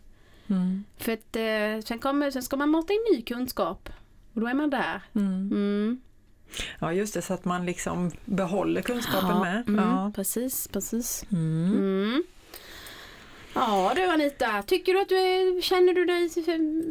Mm. 0.47 0.83
För 0.97 1.11
att 1.11 1.35
eh, 1.35 1.85
sen, 1.85 1.99
kommer, 1.99 2.31
sen 2.31 2.43
ska 2.43 2.57
man 2.57 2.69
mata 2.69 2.93
in 2.93 2.99
ny 3.13 3.21
kunskap. 3.21 3.89
Och 4.33 4.41
då 4.41 4.47
är 4.47 4.53
man 4.53 4.69
där. 4.69 5.01
Mm. 5.15 6.01
Ja 6.79 6.93
just 6.93 7.13
det, 7.13 7.21
så 7.21 7.33
att 7.33 7.45
man 7.45 7.65
liksom 7.65 8.11
behåller 8.25 8.81
kunskapen 8.81 9.29
Ja, 9.29 9.39
med. 9.43 9.67
mm, 9.67 9.85
Ja. 9.85 10.11
Precis, 10.15 10.67
precis. 10.67 11.25
Mm. 11.31 11.73
Mm. 11.73 12.23
Ja 13.53 13.91
du 13.95 14.05
Anita, 14.05 14.63
tycker 14.63 14.93
du 14.93 15.01
att 15.01 15.09
du 15.09 15.59
känner 15.61 15.93
du 15.93 16.05
dig, 16.05 16.25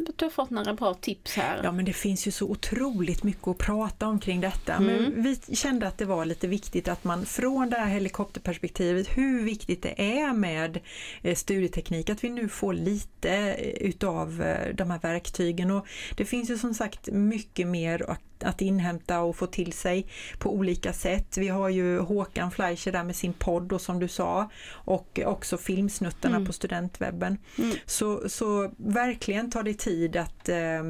att 0.09 0.17
du 0.17 0.25
har 0.25 0.29
fått 0.29 0.49
några 0.49 0.73
bra 0.73 0.93
tips 0.93 1.35
här? 1.35 1.61
Ja 1.63 1.71
men 1.71 1.85
det 1.85 1.93
finns 1.93 2.27
ju 2.27 2.31
så 2.31 2.45
otroligt 2.47 3.23
mycket 3.23 3.47
att 3.47 3.57
prata 3.57 4.07
om 4.07 4.19
kring 4.19 4.41
detta. 4.41 4.73
Mm. 4.73 4.85
Men 5.03 5.23
vi 5.23 5.55
kände 5.55 5.87
att 5.87 5.97
det 5.97 6.05
var 6.05 6.25
lite 6.25 6.47
viktigt 6.47 6.87
att 6.87 7.03
man 7.03 7.25
från 7.25 7.69
det 7.69 7.77
här 7.77 7.85
helikopterperspektivet, 7.87 9.07
hur 9.17 9.43
viktigt 9.43 9.83
det 9.83 10.19
är 10.21 10.33
med 10.33 10.79
eh, 11.21 11.35
studieteknik, 11.35 12.09
att 12.09 12.23
vi 12.23 12.29
nu 12.29 12.49
får 12.49 12.73
lite 12.73 13.29
eh, 13.31 13.87
utav 13.87 14.41
eh, 14.41 14.75
de 14.75 14.91
här 14.91 14.99
verktygen. 14.99 15.71
Och 15.71 15.87
det 16.17 16.25
finns 16.25 16.49
ju 16.49 16.57
som 16.57 16.73
sagt 16.73 17.07
mycket 17.11 17.67
mer 17.67 18.09
att 18.43 18.61
inhämta 18.61 19.21
och 19.21 19.35
få 19.35 19.45
till 19.47 19.73
sig 19.73 20.05
på 20.39 20.53
olika 20.53 20.93
sätt. 20.93 21.37
Vi 21.37 21.47
har 21.47 21.69
ju 21.69 21.99
Håkan 21.99 22.51
Fleischer 22.51 22.91
där 22.91 23.03
med 23.03 23.15
sin 23.15 23.33
podd 23.33 23.73
och 23.73 23.81
som 23.81 23.99
du 23.99 24.07
sa 24.07 24.49
och 24.71 25.19
också 25.25 25.57
filmsnuttarna 25.57 26.35
Mm. 26.35 26.47
på 26.47 26.53
studentwebben. 26.53 27.37
Mm. 27.57 27.75
Så, 27.85 28.29
så 28.29 28.71
verkligen 28.77 29.51
tar 29.51 29.63
det 29.63 29.73
tid 29.73 30.15
att, 30.15 30.49
eh, 30.49 30.83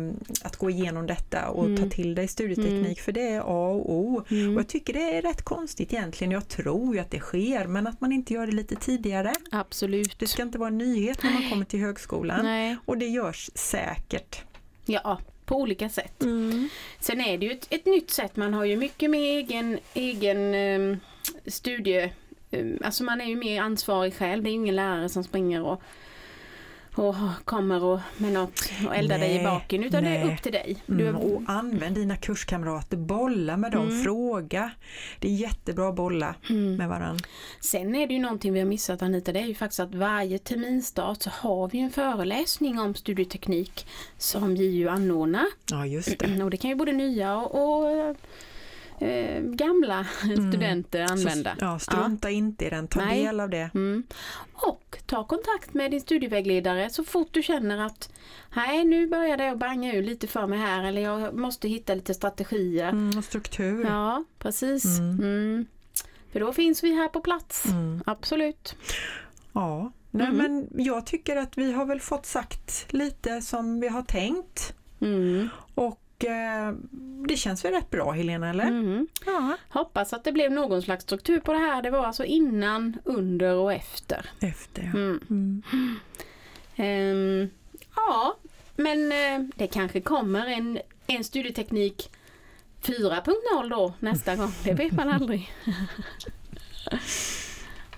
att 0.44 0.56
gå 0.56 0.70
igenom 0.70 1.08
detta 1.08 1.50
och 1.50 1.66
Mm. 1.66 1.78
ta 1.84 1.90
till 1.96 2.16
dig 2.16 2.28
studieteknik 2.28 2.82
Mm. 2.86 2.96
för 2.96 3.12
det 3.12 3.28
är 3.30 3.40
A 3.40 3.70
och 3.70 3.94
O. 3.94 4.24
Mm. 4.30 4.54
Och 4.56 4.60
jag 4.60 4.68
tycker 4.68 4.94
det 4.94 5.18
är 5.18 5.22
rätt 5.22 5.42
konstigt 5.42 5.94
egentligen. 5.94 6.32
Jag 6.32 6.48
tror 6.48 6.96
ju 6.96 7.02
att 7.02 7.12
det 7.12 7.20
sker 7.20 7.68
men 7.68 7.88
att 7.88 8.02
man 8.02 8.12
inte 8.12 8.34
gör 8.34 8.46
det 8.48 8.52
lite 8.54 8.76
tidigare. 8.76 9.34
Absolut. 9.52 10.20
Det 10.20 10.28
ska 10.28 10.42
inte 10.42 10.58
vara 10.58 10.68
en 10.68 10.78
nyhet 10.78 11.24
när 11.24 11.32
man 11.34 11.50
kommer 11.50 11.66
till 11.66 11.80
högskolan. 11.80 12.46
Nej. 12.46 12.78
Och 12.86 12.98
det 12.98 13.06
görs 13.06 13.50
säkert. 13.56 14.42
Ja, 14.86 15.20
på 15.50 15.56
olika 15.56 15.90
sätt. 15.90 16.24
Sen 17.00 17.22
är 17.22 17.38
det 17.38 17.46
ju 17.46 17.52
ett, 17.52 17.68
ett 17.70 17.86
nytt 17.86 18.12
sätt. 18.12 18.36
Man 18.36 18.54
har 18.54 18.66
ju 18.66 18.78
mycket 18.78 19.10
med 19.10 19.20
egen, 19.22 19.80
egen 19.94 20.56
um, 20.56 21.00
studie... 21.46 22.12
ehm, 22.52 22.80
alltså 22.84 23.04
man 23.04 23.22
är 23.22 23.26
ju 23.26 23.36
mer 23.36 23.62
ansvarig 23.62 24.16
själv. 24.16 24.44
Det 24.44 24.50
är 24.50 24.54
ingen 24.54 24.76
lärare 24.76 25.10
som 25.10 25.24
springer 25.24 25.62
och, 25.62 25.82
och 27.00 27.16
kommer 27.46 27.84
och, 27.84 28.00
med 28.18 28.34
något 28.34 28.72
och 28.88 28.96
eldar 28.96 29.20
dig 29.20 29.32
i 29.32 29.36
Nej, 29.36 29.44
baken. 29.44 29.84
Utan 29.84 30.04
det 30.04 30.10
är 30.10 30.26
nej. 30.26 30.34
upp 30.34 30.42
till 30.42 30.52
dig. 30.52 30.78
Du, 30.86 31.08
Mm, 31.10 31.22
och 31.22 31.42
använd 31.48 31.96
dina 31.96 32.16
kurskamrater, 32.18 32.98
bolla 32.98 33.58
med 33.58 33.72
dem, 33.72 33.88
Mm. 33.90 34.04
fråga. 34.04 34.72
Det 35.20 35.28
är 35.28 35.32
jättebra 35.36 35.90
att 35.90 35.96
bolla 35.96 36.36
mm. 36.50 36.76
med 36.76 36.90
varandra. 36.90 37.26
Sen 37.60 37.96
är 37.96 38.08
det 38.08 38.14
ju 38.14 38.20
någonting 38.20 38.54
vi 38.54 38.60
har 38.60 38.68
missat 38.68 39.02
Anita. 39.02 39.32
Det 39.32 39.40
är 39.40 39.46
ju 39.46 39.56
faktiskt 39.56 39.80
att 39.80 39.96
varje 39.96 40.38
terminstart 40.38 41.22
så 41.22 41.30
har 41.30 41.68
vi 41.68 41.80
en 41.80 41.92
föreläsning 41.92 42.80
om 42.80 42.96
studieteknik 42.96 43.88
som 44.18 44.56
JU 44.56 44.88
anordnar. 44.88 45.46
Ja, 45.72 45.86
just 45.86 46.20
det. 46.20 46.44
Och 46.44 46.50
det 46.50 46.58
kan 46.58 46.70
ju 46.70 46.76
både 46.76 46.92
nya 46.92 47.38
och, 47.38 48.10
och 48.10 48.16
eh, 49.00 49.42
gamla 49.42 50.04
studenter 50.50 51.02
använda. 51.12 51.56
Så, 51.60 51.66
ja, 51.66 51.80
strunta 51.80 52.30
inte 52.30 52.66
i 52.66 52.70
den, 52.70 52.88
ta 52.88 53.00
Nej. 53.06 53.24
del 53.24 53.40
av 53.40 53.50
det. 53.50 53.70
Mm. 53.74 54.04
Och 54.54 54.98
ta 55.06 55.24
kontakt 55.24 55.74
med 55.74 55.92
din 55.92 56.02
studievägledare 56.02 56.90
så 56.90 57.04
fort 57.04 57.28
du 57.32 57.44
känner 57.44 57.78
att 57.86 58.10
nej 58.56 58.86
nu 58.86 59.08
börjar 59.08 59.38
det 59.38 59.50
att 59.52 59.58
banga 59.60 59.94
ur 59.94 60.04
lite 60.04 60.28
för 60.28 60.48
mig 60.48 60.60
här 60.60 60.84
eller 60.84 61.02
jag 61.02 61.34
måste 61.34 61.68
hitta 61.68 61.96
lite 61.96 62.14
strategier. 62.14 62.90
Mm, 62.90 63.18
och 63.18 63.24
struktur. 63.24 63.86
Ja, 63.86 64.24
precis. 64.40 64.86
Mm. 65.00 65.20
Mm. 65.20 65.66
För 66.32 66.40
då 66.40 66.54
finns 66.54 66.84
vi 66.84 66.96
här 66.96 67.08
på 67.08 67.22
plats. 67.22 67.66
Mm. 67.66 68.04
Absolut. 68.06 68.76
Ja, 69.54 69.92
Nej, 70.12 70.28
Mm. 70.28 70.38
men 70.38 70.84
jag 70.86 71.06
tycker 71.06 71.36
att 71.36 71.58
vi 71.58 71.72
har 71.72 71.86
väl 71.86 72.00
fått 72.00 72.26
sagt 72.26 72.94
lite 72.94 73.42
som 73.42 73.80
vi 73.80 73.88
har 73.88 74.02
tänkt. 74.02 74.74
Mm. 75.02 75.50
Och 75.76 76.00
det 77.28 77.38
känns 77.38 77.66
väl 77.66 77.72
rätt 77.72 77.90
bra 77.90 78.12
Helena, 78.12 78.50
eller? 78.50 78.64
Mm. 78.64 79.08
Ja, 79.26 79.58
Hoppas 79.70 80.14
att 80.14 80.24
det 80.24 80.32
blev 80.32 80.52
någon 80.52 80.82
slags 80.82 81.04
struktur 81.04 81.40
på 81.40 81.54
det 81.54 81.60
här. 81.60 81.82
Det 81.82 81.90
var 81.90 82.06
alltså 82.06 82.26
innan, 82.26 82.98
under 83.04 83.56
och 83.56 83.74
efter. 83.74 84.30
efter 84.40 84.82
ja. 84.84 85.00
Mm. 85.00 85.22
Mm. 85.30 86.00
Ehm, 86.76 87.50
ja, 87.96 88.36
men 88.76 89.12
eh, 89.12 89.50
det 89.56 89.68
kanske 89.68 90.02
kommer 90.02 90.48
en, 90.48 90.80
en 91.08 91.24
studieteknik 91.24 92.12
4.0 92.84 93.70
då 93.70 93.94
nästa 94.00 94.36
gång. 94.36 94.52
Det 94.64 94.74
vet 94.74 94.92
man 94.92 95.10
aldrig. 95.10 95.54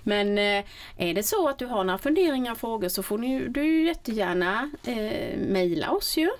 Men 0.04 0.38
eh, 0.38 0.64
är 0.96 1.14
det 1.14 1.22
så 1.22 1.48
att 1.48 1.58
du 1.58 1.66
har 1.66 1.84
några 1.84 1.98
funderingar 1.98 2.52
och 2.52 2.58
frågor 2.58 2.88
så 2.88 3.02
får 3.02 3.18
ni, 3.18 3.48
du 3.48 3.82
jättegärna 3.86 4.70
eh, 4.84 5.38
mejla 5.38 5.90
oss 5.90 6.16
ju. 6.16 6.30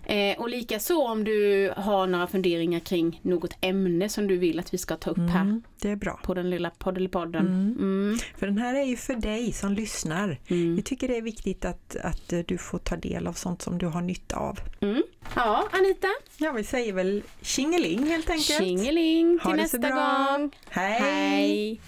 Eh, 0.06 0.40
och 0.40 0.50
likaså 0.50 1.02
om 1.08 1.24
du 1.24 1.72
har 1.78 2.08
några 2.08 2.28
funderingar 2.28 2.80
kring 2.80 3.20
något 3.24 3.54
ämne 3.62 4.10
som 4.10 4.28
du 4.28 4.38
vill 4.38 4.60
att 4.60 4.74
vi 4.74 4.78
ska 4.78 4.96
ta 4.96 5.10
upp 5.10 5.18
här 5.18 5.42
Mm, 5.42 5.62
det 5.82 5.90
är 5.90 5.96
bra. 5.96 6.20
på 6.24 6.34
den 6.34 6.50
lilla 6.50 6.70
poddelipodden. 6.70 7.48
Mm. 7.48 7.78
Mm. 7.80 8.18
För 8.38 8.48
den 8.48 8.58
här 8.58 8.76
är 8.76 8.84
ju 8.84 8.98
för 8.98 9.14
dig 9.16 9.52
som 9.52 9.74
lyssnar. 9.74 10.40
Mm. 10.48 10.76
Vi 10.76 10.82
tycker 10.82 11.08
det 11.08 11.18
är 11.18 11.22
viktigt 11.22 11.66
att, 11.66 11.96
att 11.96 12.34
du 12.48 12.58
får 12.58 12.78
ta 12.80 12.96
del 12.96 13.28
av 13.28 13.34
sånt 13.34 13.62
som 13.62 13.78
du 13.78 13.86
har 13.86 14.02
nytta 14.02 14.36
av. 14.38 14.60
Mm. 14.82 15.04
Ja, 15.36 15.68
Anita. 15.72 16.08
Ja, 16.38 16.52
vi 16.52 16.64
säger 16.64 16.94
väl 16.94 17.24
tjingeling 17.42 18.04
helt 18.04 18.30
enkelt. 18.30 18.60
Tjingeling 18.64 19.40
till 19.40 19.52
nästa 19.56 19.78
gång. 19.78 20.52
Hej! 20.70 21.00
Hej. 21.02 21.80